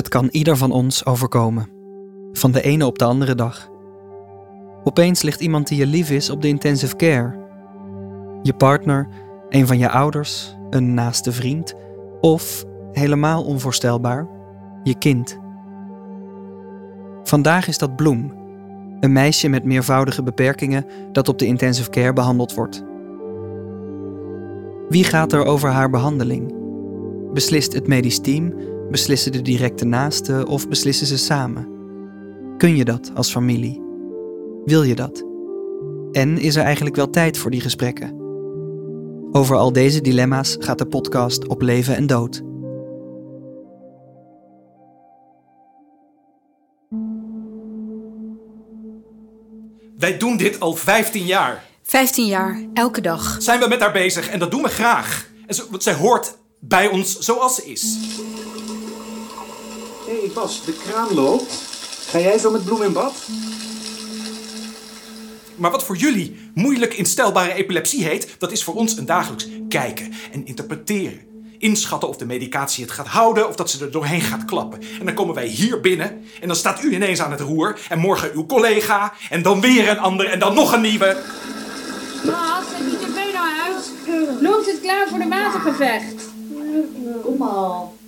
Het 0.00 0.08
kan 0.08 0.28
ieder 0.30 0.56
van 0.56 0.72
ons 0.72 1.06
overkomen. 1.06 1.68
Van 2.32 2.50
de 2.50 2.62
ene 2.62 2.86
op 2.86 2.98
de 2.98 3.04
andere 3.04 3.34
dag. 3.34 3.70
Opeens 4.84 5.22
ligt 5.22 5.40
iemand 5.40 5.68
die 5.68 5.78
je 5.78 5.86
lief 5.86 6.10
is 6.10 6.30
op 6.30 6.42
de 6.42 6.48
intensive 6.48 6.96
care. 6.96 7.38
Je 8.42 8.52
partner, 8.52 9.08
een 9.48 9.66
van 9.66 9.78
je 9.78 9.90
ouders, 9.90 10.56
een 10.70 10.94
naaste 10.94 11.32
vriend 11.32 11.74
of, 12.20 12.64
helemaal 12.92 13.44
onvoorstelbaar, 13.44 14.28
je 14.82 14.98
kind. 14.98 15.38
Vandaag 17.22 17.68
is 17.68 17.78
dat 17.78 17.96
Bloem, 17.96 18.32
een 19.00 19.12
meisje 19.12 19.48
met 19.48 19.64
meervoudige 19.64 20.22
beperkingen 20.22 20.86
dat 21.12 21.28
op 21.28 21.38
de 21.38 21.46
intensive 21.46 21.90
care 21.90 22.12
behandeld 22.12 22.54
wordt. 22.54 22.84
Wie 24.88 25.04
gaat 25.04 25.32
er 25.32 25.44
over 25.44 25.68
haar 25.68 25.90
behandeling? 25.90 26.54
Beslist 27.32 27.72
het 27.72 27.86
medisch 27.86 28.20
team, 28.20 28.54
beslissen 28.90 29.32
de 29.32 29.42
directe 29.42 29.84
naasten 29.84 30.46
of 30.46 30.68
beslissen 30.68 31.06
ze 31.06 31.18
samen? 31.18 31.68
Kun 32.56 32.76
je 32.76 32.84
dat 32.84 33.10
als 33.14 33.30
familie? 33.30 33.82
Wil 34.64 34.82
je 34.82 34.94
dat? 34.94 35.24
En 36.12 36.38
is 36.38 36.56
er 36.56 36.62
eigenlijk 36.62 36.96
wel 36.96 37.10
tijd 37.10 37.38
voor 37.38 37.50
die 37.50 37.60
gesprekken? 37.60 38.18
Over 39.32 39.56
al 39.56 39.72
deze 39.72 40.00
dilemma's 40.00 40.56
gaat 40.58 40.78
de 40.78 40.86
podcast 40.86 41.46
op 41.46 41.62
leven 41.62 41.96
en 41.96 42.06
dood. 42.06 42.42
Wij 49.98 50.18
doen 50.18 50.36
dit 50.36 50.60
al 50.60 50.74
15 50.74 51.26
jaar. 51.26 51.64
15 51.82 52.26
jaar, 52.26 52.64
elke 52.74 53.00
dag. 53.00 53.36
Zijn 53.38 53.60
we 53.60 53.68
met 53.68 53.80
haar 53.80 53.92
bezig 53.92 54.28
en 54.28 54.38
dat 54.38 54.50
doen 54.50 54.62
we 54.62 54.68
graag. 54.68 55.30
En 55.46 55.54
ze, 55.54 55.66
want 55.70 55.82
zij 55.82 55.94
hoort 55.94 56.38
bij 56.60 56.88
ons 56.88 57.18
zoals 57.18 57.54
ze 57.54 57.64
is. 57.64 57.98
Hé 60.10 60.20
hey 60.20 60.30
Bas, 60.34 60.64
de 60.64 60.72
kraan 60.72 61.14
loopt. 61.14 61.52
Ga 62.08 62.18
jij 62.18 62.38
zo 62.38 62.50
met 62.50 62.64
bloem 62.64 62.82
in 62.82 62.92
bad? 62.92 63.14
Maar 65.56 65.70
wat 65.70 65.84
voor 65.84 65.96
jullie 65.96 66.50
moeilijk 66.54 66.94
instelbare 66.94 67.52
epilepsie 67.52 68.04
heet, 68.04 68.34
dat 68.38 68.52
is 68.52 68.64
voor 68.64 68.74
ons 68.74 68.96
een 68.96 69.06
dagelijks 69.06 69.48
kijken 69.68 70.12
en 70.32 70.46
interpreteren. 70.46 71.20
Inschatten 71.58 72.08
of 72.08 72.16
de 72.16 72.26
medicatie 72.26 72.84
het 72.84 72.92
gaat 72.92 73.06
houden 73.06 73.48
of 73.48 73.54
dat 73.56 73.70
ze 73.70 73.84
er 73.84 73.90
doorheen 73.90 74.20
gaat 74.20 74.44
klappen. 74.44 74.80
En 74.98 75.06
dan 75.06 75.14
komen 75.14 75.34
wij 75.34 75.46
hier 75.46 75.80
binnen 75.80 76.24
en 76.40 76.46
dan 76.46 76.56
staat 76.56 76.82
u 76.82 76.94
ineens 76.94 77.20
aan 77.20 77.30
het 77.30 77.40
roer. 77.40 77.78
En 77.88 77.98
morgen 77.98 78.32
uw 78.34 78.46
collega 78.46 79.12
en 79.30 79.42
dan 79.42 79.60
weer 79.60 79.88
een 79.88 79.98
ander 79.98 80.26
en 80.26 80.38
dan 80.38 80.54
nog 80.54 80.72
een 80.72 80.80
nieuwe. 80.80 81.16
Bas, 82.24 82.64
heb 82.66 82.90
je 82.90 82.96
tv 82.96 83.32
nou 83.34 83.48
uit? 83.64 83.92
Loopt 84.40 84.66
het 84.66 84.80
klaar 84.80 85.08
voor 85.08 85.18
de 85.18 85.28
watergevecht? 85.28 86.28
Kom 87.22 87.42
al. 87.42 87.98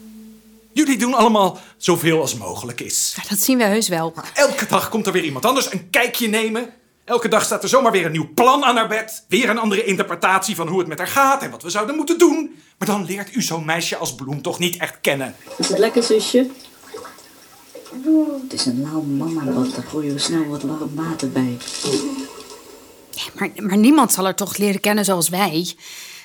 Jullie 0.72 0.98
doen 0.98 1.14
allemaal 1.14 1.58
zoveel 1.76 2.20
als 2.20 2.36
mogelijk 2.36 2.80
is. 2.80 3.12
Ja, 3.16 3.22
dat 3.28 3.38
zien 3.38 3.58
we 3.58 3.64
heus 3.64 3.88
wel. 3.88 4.14
Elke 4.34 4.66
dag 4.66 4.88
komt 4.88 5.06
er 5.06 5.12
weer 5.12 5.24
iemand 5.24 5.44
anders 5.44 5.72
een 5.72 5.90
kijkje 5.90 6.28
nemen. 6.28 6.70
Elke 7.04 7.28
dag 7.28 7.44
staat 7.44 7.62
er 7.62 7.68
zomaar 7.68 7.92
weer 7.92 8.06
een 8.06 8.12
nieuw 8.12 8.32
plan 8.34 8.64
aan 8.64 8.76
haar 8.76 8.88
bed. 8.88 9.24
Weer 9.28 9.48
een 9.48 9.58
andere 9.58 9.84
interpretatie 9.84 10.54
van 10.54 10.68
hoe 10.68 10.78
het 10.78 10.88
met 10.88 10.98
haar 10.98 11.06
gaat 11.06 11.42
en 11.42 11.50
wat 11.50 11.62
we 11.62 11.70
zouden 11.70 11.96
moeten 11.96 12.18
doen. 12.18 12.56
Maar 12.78 12.88
dan 12.88 13.04
leert 13.04 13.34
u 13.34 13.42
zo'n 13.42 13.64
meisje 13.64 13.96
als 13.96 14.14
Bloem 14.14 14.42
toch 14.42 14.58
niet 14.58 14.76
echt 14.76 15.00
kennen. 15.00 15.34
Is 15.58 15.68
het 15.68 15.78
lekker, 15.78 16.02
zusje? 16.02 16.50
Het 18.42 18.52
is 18.52 18.66
een 18.66 18.82
lauw 18.82 19.02
mama-bad, 19.02 19.74
daar 19.74 19.84
gooi 19.84 20.12
je 20.12 20.18
snel 20.18 20.46
wat 20.46 20.62
warm 20.62 20.94
water 20.94 21.30
bij. 21.30 21.56
Maar, 23.34 23.50
maar 23.56 23.76
niemand 23.76 24.12
zal 24.12 24.24
haar 24.24 24.34
toch 24.34 24.56
leren 24.56 24.80
kennen 24.80 25.04
zoals 25.04 25.28
wij. 25.28 25.74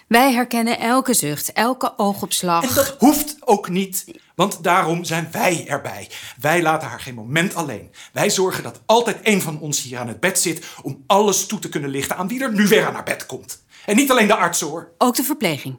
Wij 0.08 0.34
herkennen 0.34 0.80
elke 0.80 1.14
zucht, 1.14 1.52
elke 1.54 1.94
oogopslag. 1.98 2.64
En 2.64 2.76
dat 2.76 2.96
hoeft 3.00 3.36
ook 3.40 3.70
niet, 3.70 4.06
want 4.36 4.64
daarom 4.64 5.04
zijn 5.04 5.28
wij 5.32 5.66
erbij. 5.68 6.10
Wij 6.42 6.62
laten 6.62 6.88
haar 6.88 7.00
geen 7.00 7.14
moment 7.14 7.56
alleen. 7.56 7.92
Wij 8.14 8.30
zorgen 8.30 8.64
dat 8.64 8.82
altijd 8.86 9.18
een 9.24 9.42
van 9.42 9.60
ons 9.60 9.82
hier 9.82 9.98
aan 10.00 10.08
het 10.08 10.20
bed 10.20 10.40
zit 10.40 10.66
om 10.82 11.04
alles 11.08 11.46
toe 11.46 11.60
te 11.60 11.70
kunnen 11.70 11.90
lichten 11.90 12.18
aan 12.18 12.28
wie 12.28 12.44
er 12.44 12.54
nu 12.54 12.68
weer 12.68 12.86
aan 12.86 12.94
haar 12.94 13.04
bed 13.04 13.26
komt. 13.26 13.64
En 13.86 13.96
niet 13.96 14.12
alleen 14.12 14.28
de 14.28 14.36
arts 14.36 14.62
hoor. 14.62 14.92
Ook 14.98 15.16
de 15.16 15.24
verpleging. 15.24 15.78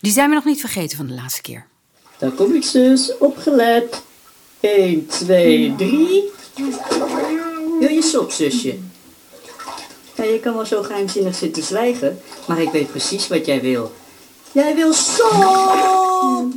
Die 0.00 0.12
zijn 0.12 0.28
we 0.28 0.34
nog 0.34 0.44
niet 0.44 0.60
vergeten 0.60 0.96
van 0.96 1.06
de 1.06 1.14
laatste 1.14 1.42
keer. 1.42 1.66
Daar 2.18 2.30
kom 2.30 2.54
ik, 2.54 2.64
zus. 2.64 3.18
Opgelet. 3.18 4.02
1, 4.60 5.06
2, 5.06 5.74
3. 5.76 6.24
Wil 7.80 7.90
je 7.90 8.02
sop, 8.02 8.30
zusje? 8.30 8.78
Ja, 10.16 10.24
je 10.24 10.40
kan 10.40 10.54
wel 10.54 10.66
zo 10.66 10.82
geheimzinnig 10.82 11.34
zitten 11.34 11.62
zwijgen, 11.62 12.20
maar 12.46 12.60
ik 12.60 12.70
weet 12.70 12.90
precies 12.90 13.28
wat 13.28 13.46
jij 13.46 13.60
wil. 13.60 13.94
Jij 14.52 14.74
wil 14.74 14.92
sop! 14.92 16.54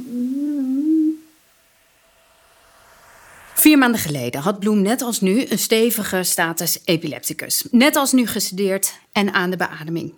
Vier 3.53 3.77
maanden 3.77 3.99
geleden 3.99 4.41
had 4.41 4.59
Bloem 4.59 4.81
net 4.81 5.01
als 5.01 5.21
nu 5.21 5.45
een 5.49 5.59
stevige 5.59 6.23
status 6.23 6.79
epilepticus. 6.85 7.63
Net 7.71 7.95
als 7.95 8.11
nu 8.11 8.27
gesedeerd 8.27 8.93
en 9.11 9.33
aan 9.33 9.49
de 9.49 9.57
beademing. 9.57 10.13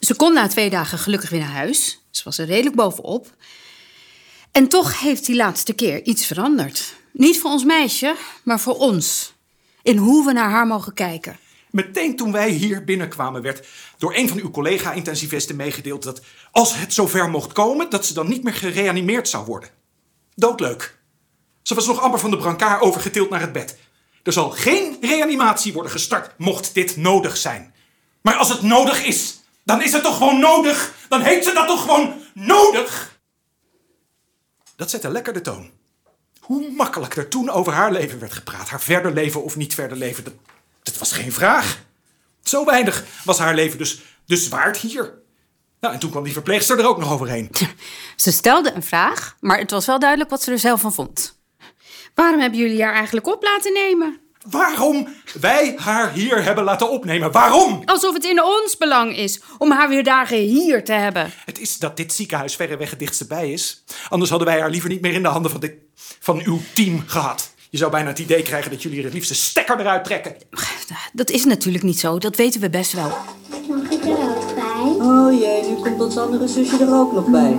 Ze 0.00 0.14
kon 0.14 0.32
na 0.32 0.48
twee 0.48 0.70
dagen 0.70 0.98
gelukkig 0.98 1.30
weer 1.30 1.40
naar 1.40 1.48
huis. 1.48 2.00
Ze 2.10 2.24
was 2.24 2.38
er 2.38 2.46
redelijk 2.46 2.76
bovenop. 2.76 3.34
En 4.52 4.68
toch 4.68 5.00
heeft 5.00 5.26
die 5.26 5.36
laatste 5.36 5.72
keer 5.72 6.02
iets 6.04 6.26
veranderd. 6.26 6.94
Niet 7.12 7.40
voor 7.40 7.50
ons 7.50 7.64
meisje, 7.64 8.14
maar 8.42 8.60
voor 8.60 8.76
ons. 8.76 9.32
In 9.82 9.96
hoe 9.96 10.24
we 10.24 10.32
naar 10.32 10.50
haar 10.50 10.66
mogen 10.66 10.94
kijken. 10.94 11.38
Meteen 11.76 12.16
toen 12.16 12.32
wij 12.32 12.50
hier 12.50 12.84
binnenkwamen 12.84 13.42
werd 13.42 13.66
door 13.98 14.14
een 14.14 14.28
van 14.28 14.38
uw 14.38 14.50
collega-intensivisten 14.50 15.56
meegedeeld 15.56 16.02
dat 16.02 16.20
als 16.50 16.76
het 16.76 16.94
zover 16.94 17.30
mocht 17.30 17.52
komen, 17.52 17.90
dat 17.90 18.06
ze 18.06 18.14
dan 18.14 18.28
niet 18.28 18.42
meer 18.42 18.54
gereanimeerd 18.54 19.28
zou 19.28 19.44
worden. 19.44 19.70
Doodleuk. 20.34 20.98
Ze 21.62 21.74
was 21.74 21.86
nog 21.86 22.00
amper 22.00 22.20
van 22.20 22.30
de 22.30 22.36
brancard 22.36 22.82
overgetild 22.82 23.30
naar 23.30 23.40
het 23.40 23.52
bed. 23.52 23.78
Er 24.22 24.32
zal 24.32 24.50
geen 24.50 24.96
reanimatie 25.00 25.72
worden 25.72 25.92
gestart 25.92 26.38
mocht 26.38 26.74
dit 26.74 26.96
nodig 26.96 27.36
zijn. 27.36 27.74
Maar 28.22 28.34
als 28.34 28.48
het 28.48 28.62
nodig 28.62 29.04
is, 29.04 29.40
dan 29.64 29.82
is 29.82 29.92
het 29.92 30.02
toch 30.02 30.16
gewoon 30.16 30.40
nodig? 30.40 30.94
Dan 31.08 31.20
heet 31.20 31.44
ze 31.44 31.52
dat 31.52 31.66
toch 31.66 31.82
gewoon 31.82 32.14
nodig? 32.34 33.20
Dat 34.76 34.90
zette 34.90 35.10
lekker 35.10 35.32
de 35.32 35.40
toon. 35.40 35.70
Hoe 36.40 36.70
makkelijk 36.70 37.16
er 37.16 37.28
toen 37.28 37.50
over 37.50 37.72
haar 37.72 37.92
leven 37.92 38.18
werd 38.18 38.32
gepraat. 38.32 38.68
Haar 38.68 38.80
verder 38.80 39.12
leven 39.12 39.42
of 39.42 39.56
niet 39.56 39.74
verder 39.74 39.96
leven, 39.96 40.24
dat, 40.24 40.34
dat 40.86 40.98
was 40.98 41.12
geen 41.12 41.32
vraag. 41.32 41.78
Zo 42.42 42.64
weinig 42.64 43.04
was 43.24 43.38
haar 43.38 43.54
leven 43.54 43.78
dus, 43.78 44.00
dus 44.26 44.48
waard 44.48 44.76
hier. 44.76 45.14
Nou, 45.80 45.94
en 45.94 46.00
toen 46.00 46.10
kwam 46.10 46.24
die 46.24 46.32
verpleegster 46.32 46.78
er 46.78 46.86
ook 46.86 46.98
nog 46.98 47.12
overheen. 47.12 47.50
Ze 48.16 48.32
stelde 48.32 48.72
een 48.72 48.82
vraag, 48.82 49.36
maar 49.40 49.58
het 49.58 49.70
was 49.70 49.86
wel 49.86 49.98
duidelijk 49.98 50.30
wat 50.30 50.42
ze 50.42 50.50
er 50.50 50.58
zelf 50.58 50.80
van 50.80 50.92
vond. 50.92 51.38
Waarom 52.14 52.40
hebben 52.40 52.58
jullie 52.58 52.82
haar 52.82 52.94
eigenlijk 52.94 53.26
op 53.26 53.42
laten 53.42 53.72
nemen? 53.72 54.20
Waarom 54.50 55.08
wij 55.40 55.74
haar 55.76 56.12
hier 56.12 56.42
hebben 56.42 56.64
laten 56.64 56.90
opnemen? 56.90 57.32
Waarom? 57.32 57.82
Alsof 57.84 58.14
het 58.14 58.24
in 58.24 58.42
ons 58.42 58.76
belang 58.76 59.16
is 59.16 59.40
om 59.58 59.70
haar 59.70 59.88
weer 59.88 60.04
dagen 60.04 60.36
hier 60.36 60.84
te 60.84 60.92
hebben. 60.92 61.32
Het 61.44 61.58
is 61.58 61.78
dat 61.78 61.96
dit 61.96 62.12
ziekenhuis 62.12 62.56
verreweg 62.56 62.90
het 62.90 62.98
dichtste 62.98 63.26
bij 63.26 63.52
is. 63.52 63.84
Anders 64.08 64.30
hadden 64.30 64.48
wij 64.48 64.60
haar 64.60 64.70
liever 64.70 64.90
niet 64.90 65.00
meer 65.00 65.12
in 65.12 65.22
de 65.22 65.28
handen 65.28 65.50
van, 65.50 65.60
dit, 65.60 65.74
van 66.20 66.40
uw 66.44 66.60
team 66.74 67.02
gehad. 67.06 67.54
Je 67.76 67.82
zou 67.82 67.94
bijna 67.94 68.08
het 68.08 68.18
idee 68.18 68.42
krijgen 68.42 68.70
dat 68.70 68.82
jullie 68.82 68.98
er 68.98 69.04
het 69.04 69.12
liefste 69.12 69.34
stekker 69.34 69.80
eruit 69.80 70.04
trekken. 70.04 70.34
Dat 71.12 71.30
is 71.30 71.44
natuurlijk 71.44 71.84
niet 71.84 71.98
zo, 72.00 72.18
dat 72.18 72.36
weten 72.36 72.60
we 72.60 72.70
best 72.70 72.92
wel. 72.92 73.08
Mag 73.68 73.90
ik 73.90 74.04
er 74.04 74.10
ook 74.10 74.54
bij? 74.54 75.06
Oh 75.06 75.40
jee, 75.40 75.62
nu 75.68 75.74
komt 75.74 76.00
ons 76.00 76.16
andere 76.16 76.48
zusje 76.48 76.78
er 76.84 76.94
ook 76.94 77.12
nog 77.12 77.26
bij. 77.26 77.56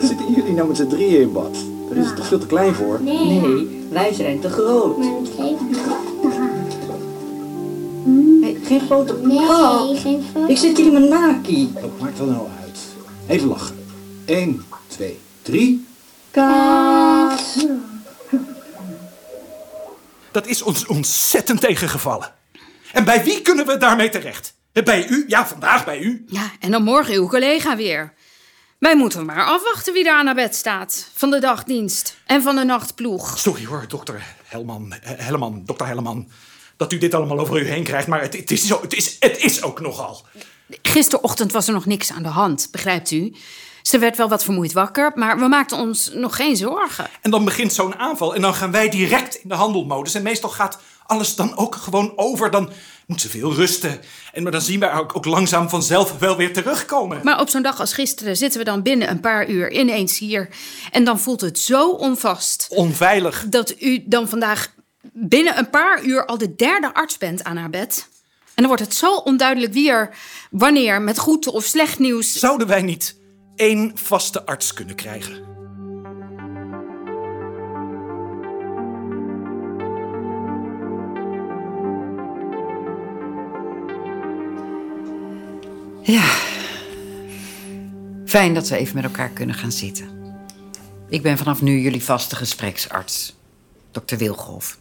Zitten 0.00 0.32
jullie 0.34 0.52
nou 0.52 0.68
met 0.68 0.76
z'n 0.76 0.86
drieën 0.86 1.20
in 1.20 1.32
bad? 1.32 1.56
Daar 1.88 1.98
is 1.98 2.06
het 2.06 2.16
toch 2.16 2.26
veel 2.26 2.38
te 2.38 2.46
klein 2.46 2.74
voor? 2.74 3.00
Nee. 3.02 3.26
Nee, 3.40 3.86
wij 3.90 4.12
zijn 4.12 4.40
te 4.40 4.48
groot. 4.48 4.98
Maar 4.98 5.06
dat 5.08 5.28
geeft 5.38 5.60
niet. 5.60 5.78
Hey, 8.42 8.56
geen 8.64 8.80
foto. 8.80 9.16
Nee, 9.22 9.38
Oh, 9.38 10.00
geen 10.00 10.22
foto. 10.34 10.46
ik 10.46 10.56
zit 10.56 10.76
hier 10.76 10.86
in 10.86 10.92
mijn 10.92 11.08
naki. 11.08 11.72
Dat 11.80 12.00
maakt 12.00 12.18
wel 12.18 12.26
nou 12.26 12.46
uit. 12.64 12.78
Even 13.26 13.48
lachen. 13.48 13.76
1, 14.24 14.64
2, 14.86 15.18
3. 15.42 15.88
Kaas. 16.30 17.66
Dat 20.30 20.46
is 20.46 20.62
ons 20.62 20.86
ontzettend 20.86 21.60
tegengevallen. 21.60 22.32
En 22.92 23.04
bij 23.04 23.24
wie 23.24 23.42
kunnen 23.42 23.66
we 23.66 23.76
daarmee 23.76 24.08
terecht? 24.08 24.54
Bij 24.72 25.08
u? 25.08 25.24
Ja, 25.26 25.46
vandaag 25.46 25.84
bij 25.84 26.00
u. 26.00 26.24
Ja, 26.26 26.50
en 26.60 26.70
dan 26.70 26.82
morgen 26.82 27.14
uw 27.14 27.28
collega 27.28 27.76
weer. 27.76 28.14
Wij 28.78 28.96
moeten 28.96 29.26
maar 29.26 29.44
afwachten 29.44 29.92
wie 29.92 30.04
daar 30.04 30.24
naar 30.24 30.34
bed 30.34 30.54
staat. 30.54 31.10
Van 31.14 31.30
de 31.30 31.38
dagdienst 31.38 32.16
en 32.26 32.42
van 32.42 32.56
de 32.56 32.64
nachtploeg. 32.64 33.38
Sorry 33.38 33.66
hoor, 33.66 33.84
dokter 33.88 34.22
Helman, 34.44 34.94
Helleman, 35.02 35.62
dokter 35.64 35.86
Helleman. 35.86 36.30
Dat 36.76 36.92
u 36.92 36.98
dit 36.98 37.14
allemaal 37.14 37.38
over 37.38 37.60
u 37.60 37.66
heen 37.68 37.84
krijgt, 37.84 38.06
maar 38.06 38.20
het, 38.20 38.36
het, 38.36 38.50
is, 38.50 38.66
zo, 38.66 38.80
het, 38.80 38.94
is, 38.94 39.16
het 39.18 39.38
is 39.44 39.62
ook 39.62 39.80
nogal. 39.80 40.26
Gisterochtend 40.82 41.52
was 41.52 41.66
er 41.66 41.72
nog 41.72 41.86
niks 41.86 42.12
aan 42.12 42.22
de 42.22 42.28
hand, 42.28 42.68
begrijpt 42.70 43.10
u? 43.10 43.34
Ze 43.82 43.98
werd 43.98 44.16
wel 44.16 44.28
wat 44.28 44.44
vermoeid 44.44 44.72
wakker, 44.72 45.12
maar 45.14 45.38
we 45.38 45.48
maakten 45.48 45.78
ons 45.78 46.10
nog 46.14 46.36
geen 46.36 46.56
zorgen. 46.56 47.06
En 47.20 47.30
dan 47.30 47.44
begint 47.44 47.72
zo'n 47.72 47.94
aanval 47.94 48.34
en 48.34 48.40
dan 48.40 48.54
gaan 48.54 48.70
wij 48.70 48.88
direct 48.88 49.34
in 49.34 49.48
de 49.48 49.54
handelmodus. 49.54 50.14
En 50.14 50.22
meestal 50.22 50.50
gaat 50.50 50.78
alles 51.06 51.34
dan 51.34 51.56
ook 51.56 51.74
gewoon 51.74 52.12
over. 52.16 52.50
Dan 52.50 52.70
moet 53.06 53.20
ze 53.20 53.28
veel 53.28 53.54
rusten. 53.54 54.00
En 54.32 54.42
maar 54.42 54.52
dan 54.52 54.60
zien 54.60 54.80
wij 54.80 54.92
ook, 54.92 55.16
ook 55.16 55.24
langzaam 55.24 55.68
vanzelf 55.68 56.18
wel 56.18 56.36
weer 56.36 56.52
terugkomen. 56.52 57.20
Maar 57.22 57.40
op 57.40 57.48
zo'n 57.48 57.62
dag 57.62 57.80
als 57.80 57.92
gisteren 57.92 58.36
zitten 58.36 58.58
we 58.58 58.64
dan 58.64 58.82
binnen 58.82 59.10
een 59.10 59.20
paar 59.20 59.48
uur 59.48 59.72
ineens 59.72 60.18
hier. 60.18 60.48
En 60.90 61.04
dan 61.04 61.20
voelt 61.20 61.40
het 61.40 61.58
zo 61.58 61.90
onvast. 61.90 62.66
Onveilig. 62.70 63.44
Dat 63.48 63.74
u 63.80 64.02
dan 64.06 64.28
vandaag 64.28 64.72
binnen 65.12 65.58
een 65.58 65.70
paar 65.70 66.04
uur 66.04 66.26
al 66.26 66.38
de 66.38 66.54
derde 66.54 66.94
arts 66.94 67.18
bent 67.18 67.44
aan 67.44 67.56
haar 67.56 67.70
bed. 67.70 68.08
En 68.54 68.66
dan 68.66 68.66
wordt 68.66 68.82
het 68.82 68.94
zo 68.94 69.14
onduidelijk 69.14 69.72
wie 69.72 69.90
er 69.90 70.14
wanneer 70.50 71.02
met 71.02 71.18
goed 71.18 71.46
of 71.46 71.64
slecht 71.64 71.98
nieuws. 71.98 72.32
Zouden 72.32 72.66
wij 72.66 72.82
niet 72.82 73.19
één 73.60 73.90
vaste 73.94 74.46
arts 74.46 74.72
kunnen 74.72 74.94
krijgen? 74.94 75.34
Ja. 86.02 86.34
Fijn 88.26 88.54
dat 88.54 88.68
we 88.68 88.76
even 88.76 88.94
met 88.94 89.04
elkaar 89.04 89.30
kunnen 89.30 89.54
gaan 89.54 89.72
zitten. 89.72 90.08
Ik 91.08 91.22
ben 91.22 91.38
vanaf 91.38 91.62
nu 91.62 91.80
jullie 91.80 92.04
vaste 92.04 92.36
gespreksarts, 92.36 93.36
dokter 93.90 94.18
Wilgolf. 94.18 94.78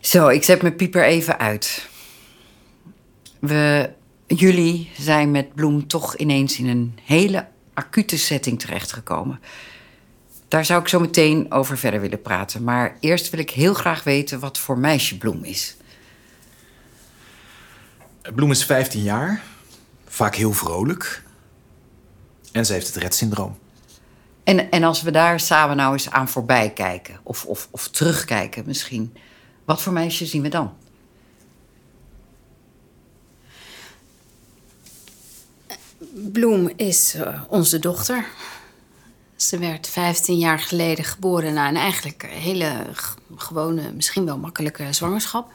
Zo, 0.00 0.28
ik 0.28 0.44
zet 0.44 0.62
mijn 0.62 0.76
pieper 0.76 1.04
even 1.04 1.38
uit. 1.38 1.88
We, 3.38 3.90
jullie 4.36 4.90
zijn 4.98 5.30
met 5.30 5.54
Bloem 5.54 5.86
toch 5.86 6.16
ineens 6.16 6.58
in 6.58 6.68
een 6.68 6.98
hele 7.04 7.46
acute 7.74 8.18
setting 8.18 8.60
terechtgekomen. 8.60 9.40
Daar 10.48 10.64
zou 10.64 10.80
ik 10.80 10.88
zo 10.88 11.00
meteen 11.00 11.52
over 11.52 11.78
verder 11.78 12.00
willen 12.00 12.22
praten. 12.22 12.64
Maar 12.64 12.96
eerst 13.00 13.30
wil 13.30 13.40
ik 13.40 13.50
heel 13.50 13.74
graag 13.74 14.04
weten 14.04 14.40
wat 14.40 14.58
voor 14.58 14.78
meisje 14.78 15.18
Bloem 15.18 15.44
is. 15.44 15.76
Bloem 18.34 18.50
is 18.50 18.64
15 18.64 19.02
jaar, 19.02 19.42
vaak 20.06 20.34
heel 20.34 20.52
vrolijk. 20.52 21.22
En 22.52 22.66
ze 22.66 22.72
heeft 22.72 22.86
het 22.86 22.96
Rett-syndroom. 22.96 23.58
En, 24.44 24.70
en 24.70 24.84
als 24.84 25.02
we 25.02 25.10
daar 25.10 25.40
samen 25.40 25.76
nou 25.76 25.92
eens 25.92 26.10
aan 26.10 26.28
voorbij 26.28 26.70
kijken, 26.70 27.20
of, 27.22 27.44
of, 27.44 27.68
of 27.70 27.88
terugkijken 27.88 28.62
misschien, 28.66 29.16
wat 29.64 29.82
voor 29.82 29.92
meisje 29.92 30.26
zien 30.26 30.42
we 30.42 30.48
dan? 30.48 30.72
Bloem 36.26 36.70
is 36.76 37.14
eh, 37.14 37.42
onze 37.48 37.78
dochter. 37.78 38.26
Ze 39.36 39.58
werd 39.58 39.88
15 39.88 40.38
jaar 40.38 40.58
geleden 40.58 41.04
geboren 41.04 41.54
na 41.54 41.68
een 41.68 41.76
eigenlijk 41.76 42.26
hele 42.30 42.86
gewone, 43.36 43.92
misschien 43.92 44.24
wel 44.24 44.38
makkelijke 44.38 44.92
zwangerschap. 44.92 45.50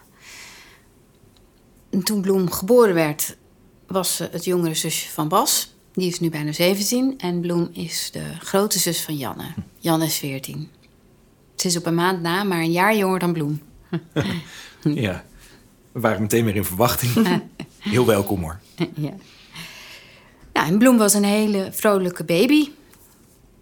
En 1.89 2.04
toen 2.04 2.21
Bloem 2.21 2.51
geboren 2.51 2.94
werd, 2.94 3.38
was 3.88 4.15
ze 4.15 4.30
het 4.31 4.45
jongere 4.45 4.74
zusje 4.74 5.10
van 5.10 5.27
Bas. 5.27 5.74
Die 5.94 6.07
is 6.07 6.19
nu 6.19 6.30
bijna 6.30 6.51
17. 6.51 7.13
En 7.18 7.42
Bloem 7.42 7.69
is 7.71 8.10
de 8.12 8.24
grote 8.39 8.80
zus 8.80 9.01
van 9.01 9.18
Janne. 9.18 9.54
Janne 9.80 10.06
is 10.06 10.18
14. 10.18 10.69
Ze 11.56 11.68
is 11.68 11.77
op 11.77 11.86
een 11.86 11.95
maand 11.95 12.21
na, 12.21 12.44
maar 12.44 12.60
een 12.60 12.71
jaar 12.71 12.95
jonger 12.95 13.19
dan 13.19 13.33
Bloem. 13.33 13.62
Ja, 14.83 15.24
we 15.92 16.00
waren 16.00 16.21
meteen 16.21 16.45
weer 16.45 16.56
in 16.56 16.65
verwachting. 16.65 17.42
Heel 17.80 18.06
welkom 18.06 18.42
hoor. 18.42 18.60
ja. 18.95 19.13
Nou, 20.63 20.75
en 20.75 20.81
Bloem 20.81 20.98
was 20.98 21.13
een 21.13 21.24
hele 21.24 21.69
vrolijke 21.71 22.24
baby. 22.24 22.69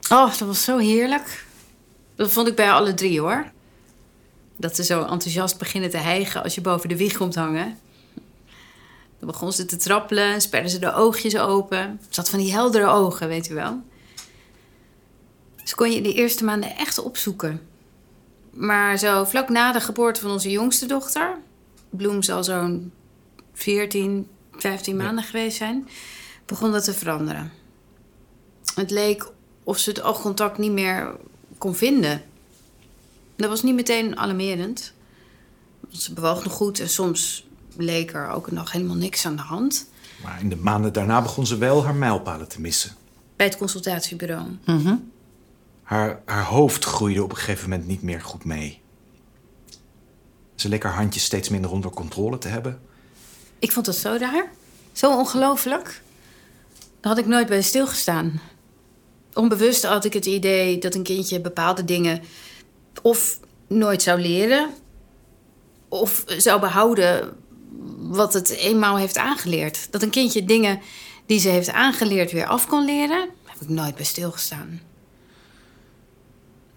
Oh, 0.09 0.37
dat 0.37 0.47
was 0.47 0.63
zo 0.63 0.77
heerlijk. 0.77 1.45
Dat 2.15 2.31
vond 2.31 2.47
ik 2.47 2.55
bij 2.55 2.71
alle 2.71 2.93
drie 2.93 3.19
hoor. 3.19 3.51
Dat 4.57 4.75
ze 4.75 4.83
zo 4.83 5.01
enthousiast 5.01 5.57
beginnen 5.57 5.89
te 5.89 5.97
hijgen 5.97 6.43
als 6.43 6.55
je 6.55 6.61
boven 6.61 6.89
de 6.89 6.97
wieg 6.97 7.17
komt 7.17 7.35
hangen. 7.35 7.79
Dan 9.19 9.29
begon 9.29 9.53
ze 9.53 9.65
te 9.65 9.75
trappelen, 9.75 10.41
sperde 10.41 10.69
ze 10.69 10.79
de 10.79 10.93
oogjes 10.93 11.37
open. 11.37 11.99
Ze 12.09 12.19
had 12.19 12.29
van 12.29 12.39
die 12.39 12.51
heldere 12.51 12.87
ogen, 12.87 13.27
weet 13.27 13.49
u 13.49 13.53
wel. 13.53 13.81
Ze 15.63 15.75
kon 15.75 15.91
je 15.91 16.01
de 16.01 16.13
eerste 16.13 16.43
maanden 16.43 16.77
echt 16.77 16.97
opzoeken. 16.99 17.61
Maar 18.49 18.97
zo 18.97 19.23
vlak 19.23 19.49
na 19.49 19.71
de 19.71 19.79
geboorte 19.81 20.21
van 20.21 20.31
onze 20.31 20.49
jongste 20.49 20.85
dochter... 20.85 21.37
Bloem 21.89 22.23
zal 22.23 22.43
zo'n 22.43 22.91
14, 23.53 24.27
15 24.51 24.95
maanden 24.95 25.23
geweest 25.23 25.57
zijn... 25.57 25.87
begon 26.51 26.71
dat 26.71 26.83
te 26.83 26.93
veranderen. 26.93 27.51
Het 28.75 28.91
leek 28.91 29.31
of 29.63 29.77
ze 29.77 29.89
het 29.89 30.01
oogcontact 30.01 30.57
niet 30.57 30.71
meer 30.71 31.15
kon 31.57 31.75
vinden. 31.75 32.21
Dat 33.35 33.49
was 33.49 33.63
niet 33.63 33.75
meteen 33.75 34.17
alarmerend. 34.17 34.93
Want 35.79 36.01
Ze 36.01 36.13
bewoog 36.13 36.43
nog 36.43 36.53
goed 36.53 36.79
en 36.79 36.89
soms 36.89 37.47
leek 37.77 38.13
er 38.13 38.29
ook 38.29 38.51
nog 38.51 38.71
helemaal 38.71 38.95
niks 38.95 39.25
aan 39.25 39.35
de 39.35 39.41
hand. 39.41 39.89
Maar 40.23 40.39
in 40.41 40.49
de 40.49 40.55
maanden 40.55 40.93
daarna 40.93 41.21
begon 41.21 41.45
ze 41.45 41.57
wel 41.57 41.83
haar 41.83 41.95
mijlpalen 41.95 42.47
te 42.47 42.61
missen. 42.61 42.95
Bij 43.35 43.45
het 43.45 43.57
consultatiebureau. 43.57 44.47
Haar, 45.83 46.21
haar 46.25 46.43
hoofd 46.45 46.83
groeide 46.85 47.23
op 47.23 47.31
een 47.31 47.37
gegeven 47.37 47.69
moment 47.69 47.87
niet 47.87 48.01
meer 48.01 48.21
goed 48.21 48.43
mee. 48.43 48.81
Ze 50.55 50.69
leek 50.69 50.83
haar 50.83 50.95
handjes 50.95 51.23
steeds 51.23 51.49
minder 51.49 51.71
onder 51.71 51.91
controle 51.91 52.37
te 52.37 52.47
hebben. 52.47 52.81
Ik 53.59 53.71
vond 53.71 53.85
dat 53.85 53.95
zo 53.95 54.15
raar. 54.19 54.51
Zo 54.91 55.17
ongelooflijk. 55.17 56.01
Daar 57.01 57.11
had 57.11 57.17
ik 57.17 57.27
nooit 57.27 57.47
bij 57.47 57.61
stilgestaan. 57.61 58.41
Onbewust 59.33 59.83
had 59.83 60.05
ik 60.05 60.13
het 60.13 60.25
idee 60.25 60.77
dat 60.77 60.95
een 60.95 61.03
kindje 61.03 61.41
bepaalde 61.41 61.85
dingen 61.85 62.21
of 63.01 63.39
nooit 63.67 64.01
zou 64.01 64.21
leren, 64.21 64.69
of 65.89 66.23
zou 66.27 66.59
behouden 66.59 67.33
wat 67.97 68.33
het 68.33 68.49
eenmaal 68.49 68.97
heeft 68.97 69.17
aangeleerd. 69.17 69.91
Dat 69.91 70.01
een 70.01 70.09
kindje 70.09 70.45
dingen 70.45 70.79
die 71.25 71.39
ze 71.39 71.49
heeft 71.49 71.71
aangeleerd 71.71 72.31
weer 72.31 72.45
af 72.45 72.67
kon 72.67 72.85
leren, 72.85 73.29
daar 73.43 73.53
heb 73.53 73.61
ik 73.61 73.69
nooit 73.69 73.95
bij 73.95 74.05
stilgestaan. 74.05 74.81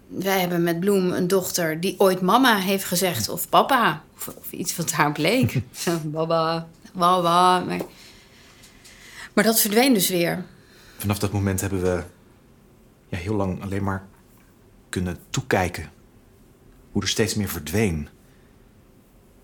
Wij 0.07 0.41
hebben 0.41 0.63
met 0.63 0.81
Bloem 0.81 1.13
een 1.13 1.29
dochter 1.29 1.81
die 1.81 1.95
ooit 1.99 2.21
mama 2.21 2.57
heeft 2.57 2.85
gezegd 2.85 3.29
of 3.29 3.49
papa. 3.49 4.03
Of, 4.17 4.29
of 4.39 4.53
iets 4.53 4.77
wat 4.77 4.91
haar 4.91 5.13
bleek. 5.13 5.61
Baba, 6.05 6.69
baba. 6.93 7.59
Maar, 7.59 7.81
maar 9.35 9.45
dat 9.45 9.61
verdween 9.61 9.95
dus 9.95 10.09
weer. 10.09 10.45
Vanaf 10.97 11.19
dat 11.19 11.33
moment 11.33 11.61
hebben 11.61 11.83
we 11.83 12.03
ja, 13.09 13.17
heel 13.17 13.35
lang 13.35 13.63
alleen 13.63 13.85
maar 13.85 14.07
kunnen 14.89 15.19
toekijken. 15.31 15.91
Hoe 16.93 17.03
er 17.03 17.09
steeds 17.09 17.35
meer 17.35 17.49
verdween. 17.49 18.09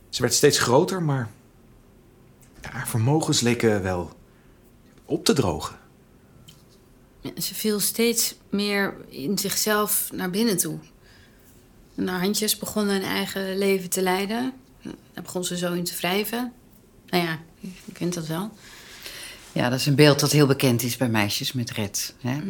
Ze 0.08 0.22
werd 0.22 0.34
steeds 0.34 0.58
groter, 0.58 1.02
maar 1.02 1.30
ja, 2.62 2.70
haar 2.70 2.88
vermogens 2.88 3.40
leken 3.40 3.82
wel 3.82 4.12
op 5.04 5.24
te 5.24 5.32
drogen. 5.32 5.78
Ze 7.36 7.54
viel 7.54 7.80
steeds 7.80 8.34
meer 8.48 8.94
in 9.08 9.38
zichzelf 9.38 10.10
naar 10.12 10.30
binnen 10.30 10.56
toe. 10.56 10.78
En 11.94 12.08
haar 12.08 12.20
handjes 12.20 12.58
begonnen 12.58 12.94
een 12.94 13.02
eigen 13.02 13.58
leven 13.58 13.90
te 13.90 14.02
leiden. 14.02 14.52
Daar 14.82 15.22
begon 15.22 15.44
ze 15.44 15.56
zo 15.56 15.72
in 15.72 15.84
te 15.84 15.96
wrijven. 15.96 16.52
Nou 17.06 17.24
ja, 17.24 17.38
je 17.60 17.92
kent 17.92 18.14
dat 18.14 18.26
wel. 18.26 18.50
Ja, 19.52 19.68
dat 19.68 19.78
is 19.78 19.86
een 19.86 19.94
beeld 19.94 20.20
dat 20.20 20.32
heel 20.32 20.46
bekend 20.46 20.82
is 20.82 20.96
bij 20.96 21.08
meisjes 21.08 21.52
met 21.52 21.70
red. 21.70 22.14
Hè? 22.20 22.40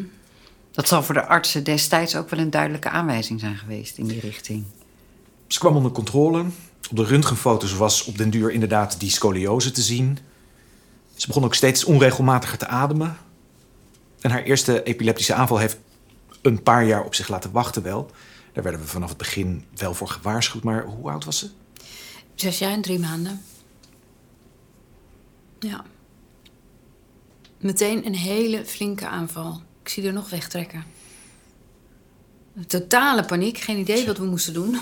Dat 0.73 0.89
zal 0.89 1.03
voor 1.03 1.15
de 1.15 1.27
artsen 1.27 1.65
destijds 1.65 2.17
ook 2.17 2.31
wel 2.31 2.41
een 2.41 2.51
duidelijke 2.51 2.89
aanwijzing 2.89 3.41
zijn 3.41 3.57
geweest 3.57 3.99
in 3.99 4.07
die 4.07 4.21
richting. 4.21 4.65
Ze 5.47 5.59
kwam 5.59 5.77
onder 5.77 5.93
controle. 5.93 6.45
Op 6.91 6.97
de 6.97 7.05
röntgenfoto's 7.05 7.73
was 7.73 8.05
op 8.05 8.19
den 8.19 8.31
duur 8.31 8.51
inderdaad 8.51 9.01
die 9.01 9.11
scoliose 9.11 9.71
te 9.71 9.83
zien. 9.83 10.19
Ze 11.15 11.27
begon 11.27 11.45
ook 11.45 11.55
steeds 11.55 11.85
onregelmatiger 11.85 12.59
te 12.59 12.67
ademen. 12.67 13.17
En 14.21 14.31
haar 14.31 14.43
eerste 14.43 14.83
epileptische 14.83 15.35
aanval 15.35 15.59
heeft 15.59 15.79
een 16.43 16.63
paar 16.63 16.85
jaar 16.85 17.05
op 17.05 17.15
zich 17.15 17.29
laten 17.29 17.51
wachten 17.51 17.83
wel. 17.83 18.11
Daar 18.53 18.63
werden 18.63 18.81
we 18.81 18.87
vanaf 18.87 19.09
het 19.09 19.19
begin 19.19 19.65
wel 19.75 19.95
voor 19.95 20.09
gewaarschuwd. 20.09 20.63
Maar 20.63 20.85
hoe 20.85 21.11
oud 21.11 21.25
was 21.25 21.39
ze? 21.39 21.51
Zes 22.35 22.59
jaar 22.59 22.73
en 22.73 22.83
drie 22.83 22.99
maanden. 22.99 23.43
Ja. 25.59 25.85
Meteen 27.61 28.07
een 28.07 28.15
hele 28.15 28.65
flinke 28.65 29.07
aanval. 29.07 29.63
Ik 29.83 29.89
zie 29.89 30.07
er 30.07 30.13
nog 30.13 30.31
wegtrekken. 30.31 30.85
Totale 32.67 33.25
paniek, 33.25 33.59
geen 33.59 33.79
idee 33.79 34.07
wat 34.07 34.19
we 34.19 34.25
moesten 34.25 34.53
doen. 34.53 34.79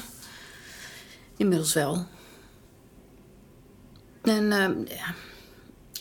Inmiddels 1.37 1.75
wel. 1.75 2.07
En 4.23 4.53
eh, 4.53 4.97
ja. 4.97 5.15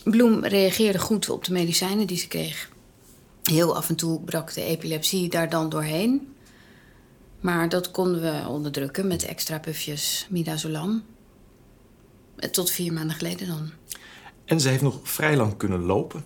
Bloem 0.04 0.44
reageerde 0.44 0.98
goed 0.98 1.30
op 1.30 1.44
de 1.44 1.52
medicijnen 1.52 2.06
die 2.06 2.16
ze 2.16 2.28
kreeg. 2.28 2.70
Heel 3.42 3.76
af 3.76 3.88
en 3.88 3.96
toe 3.96 4.20
brak 4.20 4.54
de 4.54 4.62
epilepsie 4.62 5.28
daar 5.28 5.50
dan 5.50 5.68
doorheen. 5.68 6.34
Maar 7.40 7.68
dat 7.68 7.90
konden 7.90 8.20
we 8.20 8.48
onderdrukken 8.48 9.06
met 9.06 9.24
extra 9.24 9.58
pufjes 9.58 10.26
midazolam. 10.30 11.04
Eh, 12.36 12.50
Tot 12.50 12.70
vier 12.70 12.92
maanden 12.92 13.16
geleden 13.16 13.46
dan. 13.46 13.70
En 14.44 14.60
ze 14.60 14.68
heeft 14.68 14.82
nog 14.82 14.98
vrij 15.02 15.36
lang 15.36 15.56
kunnen 15.56 15.80
lopen. 15.80 16.24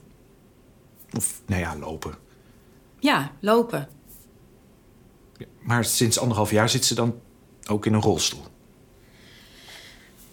Of, 1.16 1.40
nou 1.46 1.60
ja, 1.60 1.76
lopen. 1.76 2.14
Ja, 2.98 3.32
lopen. 3.40 3.88
Maar 5.60 5.84
sinds 5.84 6.18
anderhalf 6.18 6.50
jaar 6.50 6.68
zit 6.68 6.84
ze 6.84 6.94
dan 6.94 7.20
ook 7.68 7.86
in 7.86 7.92
een 7.92 8.00
rolstoel. 8.00 8.44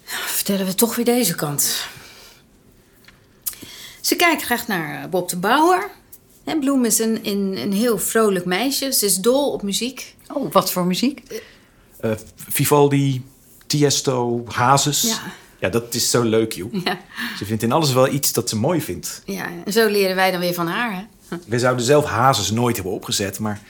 Vertellen 0.04 0.66
we 0.66 0.76
toch 0.76 0.96
weer 0.96 1.06
deze 1.06 1.36
kant. 1.36 1.88
Ze 4.02 4.16
kijkt 4.16 4.42
graag 4.42 4.68
naar 4.68 5.04
eh, 5.04 5.10
Bob 5.10 5.30
de 5.30 5.38
Bouwer. 5.38 5.90
En 6.44 6.60
Bloem 6.60 6.86
is 6.86 7.00
een, 7.00 7.20
een, 7.28 7.58
een 7.58 7.74
heel 7.74 7.98
vrolijk 7.98 8.46
meisje. 8.46 8.92
Ze 8.92 9.06
is 9.06 9.16
dol 9.16 9.52
op 9.52 9.62
muziek. 9.62 10.16
Oh, 10.34 10.52
wat 10.52 10.72
voor 10.72 10.86
muziek? 10.86 11.44
Eh, 12.00 12.12
Vivaldi, 12.36 13.26
Tiesto, 13.68 14.44
Hazes. 14.48 15.02
Ja. 15.02 15.34
Ja, 15.60 15.70
dat 15.70 15.94
is 15.94 16.10
zo 16.10 16.24
leuk, 16.24 16.52
joh. 16.54 16.74
Ja, 16.84 17.00
Ze 17.38 17.46
vindt 17.46 17.64
in 17.64 17.72
alles 17.72 17.94
wel 17.94 18.08
iets 18.14 18.34
dat 18.34 18.50
ze 18.50 18.56
mooi 18.56 18.82
vindt. 18.82 19.22
ja, 19.26 19.46
en 19.66 19.74
zo 19.74 19.88
leren 19.88 20.16
wij 20.16 20.32
dan 20.32 20.40
weer 20.40 20.54
van 20.54 20.68
haar. 20.68 20.94
Hè? 20.94 21.38
We 21.48 21.60
zouden 21.60 21.86
zelf 21.86 22.06
Hazes 22.06 22.52
nooit 22.52 22.76
hebben 22.76 22.94
opgezet, 22.94 23.40
maar 23.40 23.62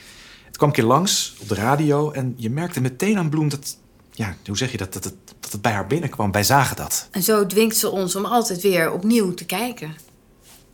het 0.46 0.56
kwam 0.56 0.68
een 0.68 0.74
keer 0.74 0.84
langs 0.84 1.34
op 1.40 1.48
de 1.48 1.54
radio 1.54 2.10
en 2.10 2.34
je 2.36 2.50
merkte 2.50 2.80
meteen 2.80 3.18
aan 3.18 3.28
Bloem 3.28 3.48
dat, 3.48 3.76
ja, 4.12 4.36
hoe 4.46 4.56
zeg 4.56 4.70
je 4.72 4.76
dat, 4.76 4.92
dat 4.92 5.04
het, 5.04 5.14
dat 5.40 5.52
het 5.52 5.62
bij 5.62 5.72
haar 5.72 5.86
binnenkwam. 5.86 6.32
Wij 6.32 6.44
zagen 6.44 6.76
dat. 6.76 7.08
En 7.10 7.22
zo 7.22 7.46
dwingt 7.46 7.76
ze 7.76 7.88
ons 7.90 8.16
om 8.16 8.24
altijd 8.24 8.60
weer 8.60 8.92
opnieuw 8.92 9.34
te 9.34 9.44
kijken. 9.44 9.94